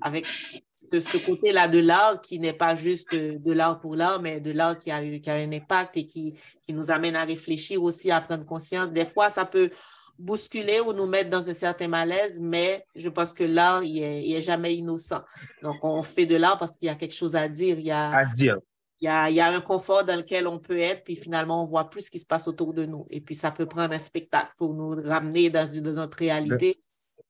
[0.00, 4.52] avec ce, côté-là de l'art qui n'est pas juste de, l'art pour l'art, mais de
[4.52, 7.82] l'art qui a, eu, qui a un impact et qui, qui nous amène à réfléchir
[7.82, 8.92] aussi, à prendre conscience.
[8.92, 9.70] Des fois, ça peut
[10.18, 14.30] bousculer ou nous mettre dans un certain malaise, mais je pense que l'art, il n'est
[14.30, 15.22] est jamais innocent.
[15.62, 17.78] Donc, on fait de l'art parce qu'il y a quelque chose à dire.
[17.78, 18.58] Il y a, à dire.
[19.00, 21.64] Il y, a, il y a un confort dans lequel on peut être, puis finalement,
[21.64, 23.04] on voit plus ce qui se passe autour de nous.
[23.10, 26.80] Et puis, ça peut prendre un spectacle pour nous ramener dans, une, dans notre réalité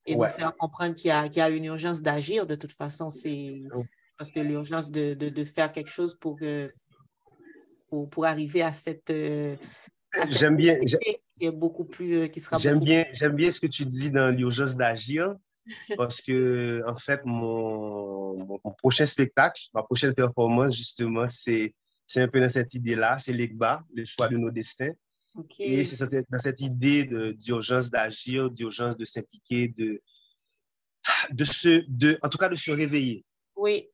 [0.05, 2.47] et nous faire comprendre qu'il y, a, y a une urgence d'agir.
[2.47, 3.63] De toute façon, c'est
[4.19, 6.39] parce que l'urgence de, de, de, faire quelque chose pour,
[7.89, 9.57] pour, pour, arriver à cette, euh,
[10.31, 10.79] J'aime bien.
[11.43, 12.15] Qui est beaucoup plus.
[12.15, 15.35] Euh, qui sera J'aime bien, j'aime bien ce que tu dis dans l'urgence d'agir
[15.97, 21.75] parce que, en fait, mon, mon, prochain spectacle, ma prochaine performance, justement, c'est,
[22.07, 23.19] c'est un peu dans cette idée-là.
[23.19, 24.93] C'est l'EGBA, le choix de nos destins.
[25.59, 30.01] Et c'est dans cette idée de, d'urgence d'agir, d'urgence de s'impliquer, de,
[31.33, 33.25] de se, de, en tout cas, de se réveiller.
[33.57, 33.89] Oui,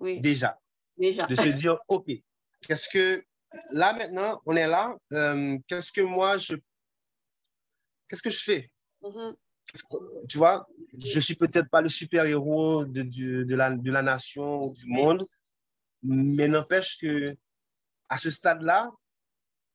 [0.00, 0.20] oui.
[0.20, 0.58] Déjà.
[0.96, 1.26] Déjà.
[1.26, 2.06] De se dire, OK,
[2.66, 3.22] qu'est-ce que,
[3.72, 4.96] là maintenant, on est là.
[5.12, 6.56] Euh, qu'est-ce que moi, je...
[8.08, 8.70] Qu'est-ce que je fais?
[9.02, 9.36] Mm-hmm.
[10.28, 10.66] tu vois,
[10.98, 15.24] je suis peut-être pas le super-héros de, de, la, de la nation ou du monde,
[16.02, 17.32] mais n'empêche que
[18.08, 18.90] à ce stade-là,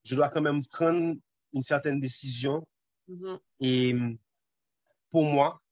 [0.04, 1.16] je dois quand même prendre
[1.52, 2.66] une certaine décision.
[3.08, 3.38] Mm-hmm.
[3.60, 3.94] Et
[5.10, 5.62] pour moi,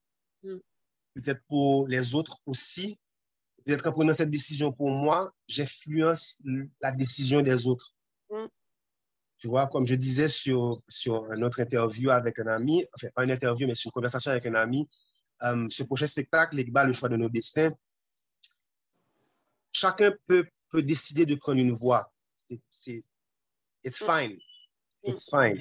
[0.43, 0.59] mm.
[1.15, 2.99] peut-être pour les autres aussi,
[3.65, 6.41] peut-être qu'en prenant cette décision pour moi, j'influence
[6.81, 7.95] la décision des autres.
[8.31, 8.47] Mm.
[9.43, 13.25] Tu vois, comme je disais sur, sur une autre interview avec un ami, enfin, pas
[13.25, 14.89] une interview, mais sur une conversation avec un ami,
[15.43, 17.73] euh, ce prochain spectacle, l'Egba, le choix de nos destins,
[19.73, 22.13] chacun peut, peut décider de prendre une voie.
[22.71, 23.03] C'est,
[23.83, 24.07] it's mm.
[24.07, 24.39] fine.
[25.03, 25.61] It's fine.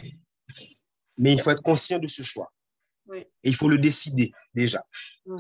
[1.18, 2.53] Mais il faut être conscient de ce choix.
[3.16, 4.86] Et il faut le décider déjà.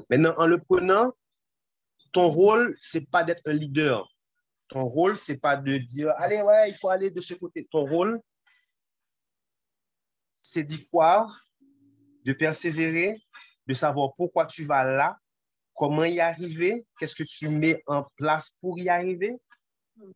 [0.09, 1.13] Maintenant, en le prenant,
[2.11, 4.11] ton rôle, c'est pas d'être un leader.
[4.69, 7.67] Ton rôle, c'est pas de dire, allez, ouais, il faut aller de ce côté.
[7.69, 8.19] Ton rôle,
[10.51, 11.47] c'est d'y croire,
[12.25, 13.15] de persévérer,
[13.67, 15.17] de savoir pourquoi tu vas là,
[15.73, 19.37] comment y arriver, qu'est-ce que tu mets en place pour y arriver.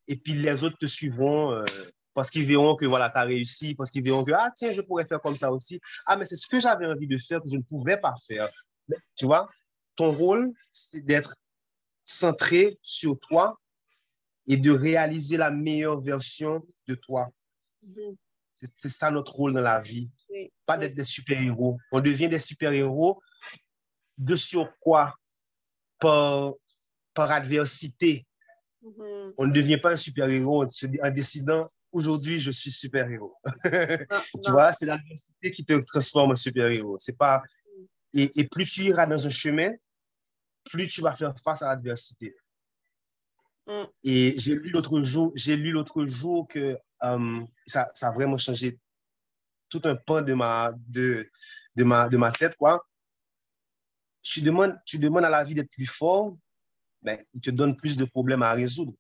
[0.09, 1.63] Et puis les autres te suivront euh,
[2.13, 4.81] parce qu'ils verront que voilà, tu as réussi, parce qu'ils verront que, ah tiens, je
[4.81, 5.79] pourrais faire comme ça aussi.
[6.05, 8.49] Ah, mais c'est ce que j'avais envie de faire que je ne pouvais pas faire.
[9.15, 9.49] tu vois,
[9.95, 11.33] ton rôle, c'est d'être
[12.03, 13.57] centré sur toi
[14.47, 17.29] et de réaliser la meilleure version de toi.
[17.87, 18.15] Mm-hmm.
[18.73, 20.09] C'est ça notre rôle dans la vie.
[20.65, 21.77] Pas d'être des super-héros.
[21.91, 23.21] On devient des super-héros
[24.17, 25.15] de sur quoi?
[25.99, 26.53] Par,
[27.13, 28.25] par adversité.
[28.83, 29.33] Mm-hmm.
[29.37, 31.65] On ne devient pas un super-héros en décidant
[31.95, 33.35] aujourd'hui, je suis super-héros.
[33.63, 36.97] tu vois, c'est l'adversité qui te transforme en super-héros.
[36.99, 37.41] C'est pas...
[38.13, 39.71] Et, et, plus tu iras dans un chemin,
[40.65, 42.35] plus tu vas faire face à l'adversité.
[43.67, 43.83] Mm.
[44.03, 48.37] Et j'ai lu l'autre jour, j'ai lu l'autre jour que um, ça, ça, a vraiment
[48.37, 48.79] changé
[49.69, 51.29] tout un pan de ma, de,
[51.75, 52.85] de ma, de ma tête, quoi.
[54.21, 56.37] Tu demandes, tu demandes à la vie d'être plus fort,
[57.01, 58.93] ben, il te donne plus de problèmes à résoudre.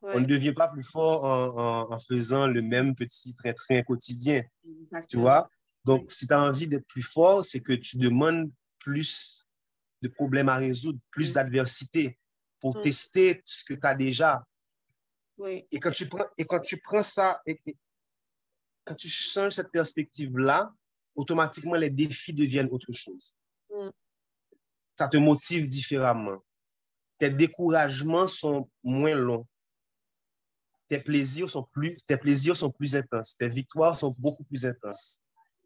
[0.00, 4.44] On ne devient pas plus fort en, faisant le même petit train-train quotidien.
[5.08, 5.50] Tu vois?
[5.84, 9.44] Donc, si tu as envie d'être plus fort, c'est que tu demandes plus
[10.02, 12.16] de problèmes à résoudre, plus d'adversité
[12.60, 14.44] pour tester ce que tu as déjà.
[15.46, 17.60] Et, quand tu prends, et quand tu prends ça, et,
[18.84, 20.72] quand tu changes cette perspective-là,
[21.14, 23.36] automatiquement, les défis deviennent autre chose.
[24.98, 26.42] Ça te motive différemment.
[27.18, 29.46] Tes découragements sont moins longs
[30.88, 35.20] tes plaisirs sont plus, tes plaisirs sont plus intenses, tes victoires sont beaucoup plus intenses.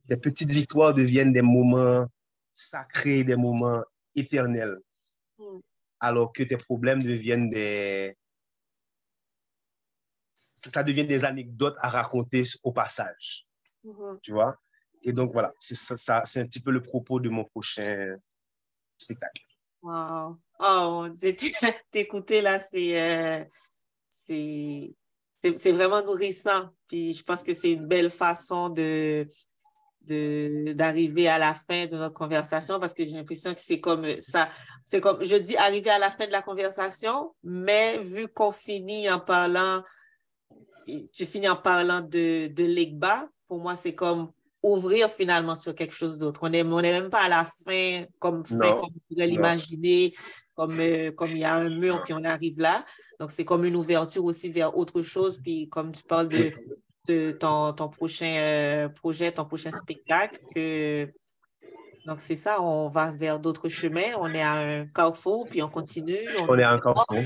[0.08, 2.06] Tes petites victoires deviennent des moments
[2.52, 3.82] sacrés, des moments
[4.16, 4.78] éternels.
[5.38, 5.60] Hmm.
[6.04, 8.16] Alors que tes problèmes deviennent des,
[10.34, 13.46] ça devient des anecdotes à raconter au passage.
[13.84, 14.16] Hmm.
[14.22, 14.56] Tu vois?
[15.04, 18.16] Et donc, voilà, c'est ça, c'est un petit peu le propos de mon prochain
[18.98, 19.42] spectacle.
[19.82, 20.38] Wow.
[20.60, 21.08] Oh,
[21.90, 23.44] t'écouter là, c'est, euh,
[24.08, 26.70] c'est vraiment nourrissant.
[26.86, 29.26] Puis je pense que c'est une belle façon de
[30.06, 34.48] d'arriver à la fin de notre conversation parce que j'ai l'impression que c'est comme ça.
[34.84, 39.10] C'est comme, je dis arriver à la fin de la conversation, mais vu qu'on finit
[39.10, 39.82] en parlant,
[41.12, 45.94] tu finis en parlant de, de l'EGBA, pour moi, c'est comme ouvrir finalement sur quelque
[45.94, 46.40] chose d'autre.
[46.44, 50.14] On n'est on est même pas à la fin comme, fin, comme on pourrait l'imaginer,
[50.54, 52.84] comme, euh, comme il y a un mur, puis on arrive là.
[53.18, 55.38] Donc, c'est comme une ouverture aussi vers autre chose.
[55.42, 56.52] Puis, comme tu parles de,
[57.08, 61.08] de ton, ton prochain euh, projet, ton prochain spectacle, que...
[62.06, 64.14] donc c'est ça, on va vers d'autres chemins.
[64.18, 66.28] On est à un carrefour, puis on continue.
[66.48, 67.20] On, est à un carrefour.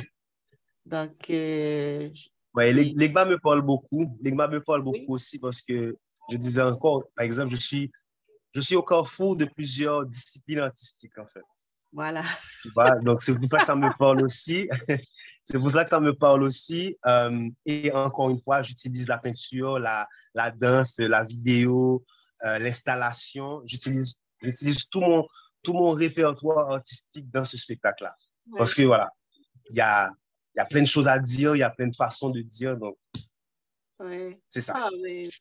[0.84, 2.08] Donc, euh,
[2.54, 4.16] ouais, l'EGBA me parle beaucoup.
[4.22, 5.96] L'EGBA me parle beaucoup aussi parce que
[6.30, 7.90] je disais encore, par exemple, je suis,
[8.54, 11.42] je suis au carrefour de plusieurs disciplines artistiques, en fait.
[11.92, 12.22] Voilà.
[13.02, 14.68] Donc, c'est pour ça que ça me parle aussi.
[15.48, 16.98] C'est pour ça que ça me parle aussi.
[17.06, 22.05] Euh, et encore une fois, j'utilise la peinture, la, la danse, la vidéo,
[22.44, 23.62] euh, l'installation.
[23.64, 25.24] J'utilise, j'utilise tout mon,
[25.62, 28.16] tout mon répertoire artistique dans ce spectacle-là.
[28.56, 29.09] Parce que voilà,
[29.70, 30.10] il y a,
[30.56, 32.77] y a plein de choses à dire, il y a plein de façons de dire.
[32.77, 32.97] Donc,
[34.48, 34.73] c'est ça.
[34.77, 34.89] Ah,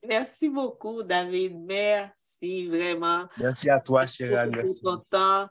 [0.07, 1.57] merci beaucoup, David.
[1.57, 3.25] Merci vraiment.
[3.39, 4.51] Merci à toi, Chérie.
[4.51, 4.81] Merci.
[4.83, 5.49] Pour ton temps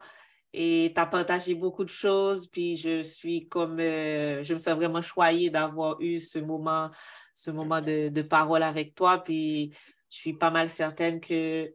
[0.56, 4.76] et tu as partagé beaucoup de choses, puis je suis comme, euh, je me sens
[4.76, 6.90] vraiment choyée d'avoir eu ce moment,
[7.34, 9.74] ce moment de, de, parole avec toi, puis
[10.08, 11.74] je suis pas mal certaine que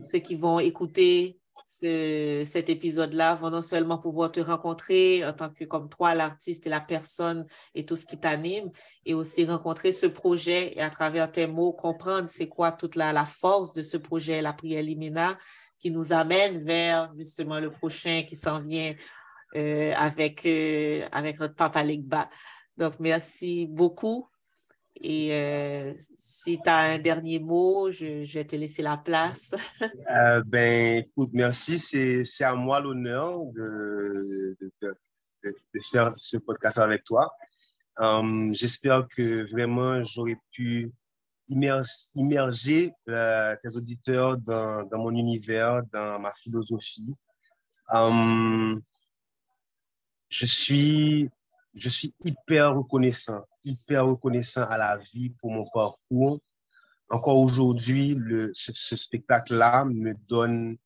[0.00, 5.50] ceux qui vont écouter ce, cet épisode-là vont non seulement pouvoir te rencontrer en tant
[5.50, 8.70] que comme toi, l'artiste et la personne et tout ce qui t'anime,
[9.06, 13.12] et aussi rencontrer ce projet et à travers tes mots, comprendre c'est quoi toute la,
[13.12, 15.36] la force de ce projet, la prière Limina,
[15.78, 18.94] qui nous amène vers justement le prochain qui s'en vient
[19.56, 22.28] euh, avec, euh, avec notre papa Legba.
[22.76, 24.28] Donc, merci beaucoup.
[25.00, 29.54] Et euh, si tu as un dernier mot, je, vais te laisser la place.
[30.46, 31.78] ben, écoute, merci.
[31.78, 34.96] C'est à moi l'honneur de, de,
[35.92, 37.32] faire ce podcast avec toi.
[38.52, 40.90] J'espère que vraiment j'aurais pu
[41.48, 47.14] immerger tes auditeurs dans, mon univers, dans ma philosophie
[50.28, 51.30] je suis,
[51.74, 56.40] je suis hyper reconnaissant, hyper reconnaissant à la vie pour mon parcours.
[57.10, 58.18] Encore aujourd'hui,
[58.52, 60.76] ce, spectacle-là me donne,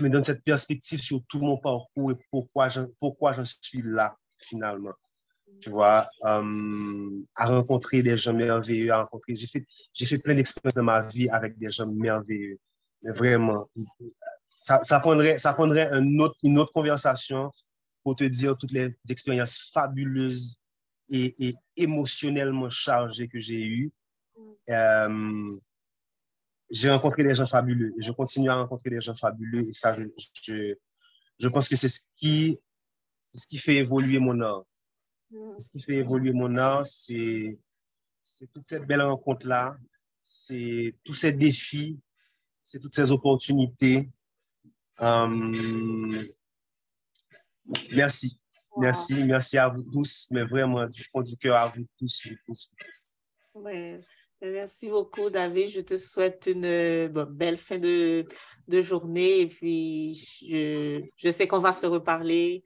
[0.00, 4.94] me donne cette perspective sur tout mon parcours et pourquoi j'en suis là, finalement.
[5.60, 9.36] Tu vois, euh, à rencontrer des gens merveilleux, à rencontrer.
[9.36, 9.64] J'ai fait,
[9.94, 12.58] j'ai fait plein d'expériences dans ma vie avec des gens merveilleux.
[13.02, 13.68] Mais vraiment,
[14.58, 17.52] ça, ça prendrait, ça prendrait un autre, une autre conversation
[18.02, 20.58] pour te dire toutes les expériences fabuleuses
[21.08, 23.92] et, émotionnellement chargées que j'ai eues.
[24.70, 25.56] Euh,
[26.70, 29.92] j'ai rencontré des gens fabuleux et je continue à rencontrer des gens fabuleux et ça,
[29.92, 30.04] je,
[30.42, 30.74] je,
[31.38, 32.58] je pense que c'est ce qui,
[33.20, 34.64] ce qui fait évoluer mon art.
[35.58, 37.58] Ce qui fait évoluer mon art, c'est
[38.52, 39.76] toute cette belle rencontre-là,
[40.22, 41.98] c'est tous ces défis,
[42.62, 44.10] c'est toutes ces opportunités.
[45.00, 46.24] Euh,
[47.92, 48.38] Merci.
[48.78, 52.26] Merci, merci à vous tous, mais vraiment du fond du cœur à vous tous.
[52.46, 52.70] tous,
[54.40, 55.68] Merci beaucoup, David.
[55.68, 58.24] Je te souhaite une belle fin de,
[58.66, 62.64] de, journée et puis je, je sais qu'on va se reparler,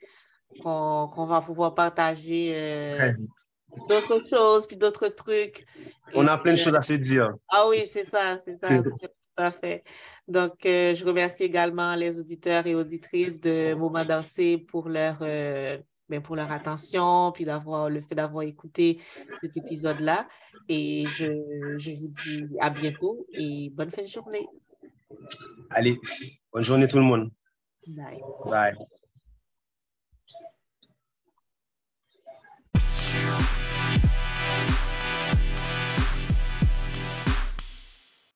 [0.62, 3.12] qu'on va pouvoir partager euh,
[3.88, 5.66] d'autres choses, puis d'autres trucs.
[6.14, 7.34] On a plein de choses à se dire.
[7.48, 9.84] Ah oui, c'est ça, c'est ça, tout à fait.
[10.28, 15.78] Donc, euh, je remercie également les auditeurs et auditrices de Moment Dansé pour leur, euh,
[16.08, 19.00] ben, pour leur attention, puis d'avoir le fait d'avoir écouté
[19.40, 20.26] cet épisode-là.
[20.68, 21.26] Et je,
[21.78, 24.46] je vous dis à bientôt et bonne fin de journée.
[25.70, 25.96] Allez,
[26.52, 27.30] bonne journée tout le monde.
[27.86, 28.20] Bye.
[28.46, 28.74] Bye.
[33.26, 33.55] Bye.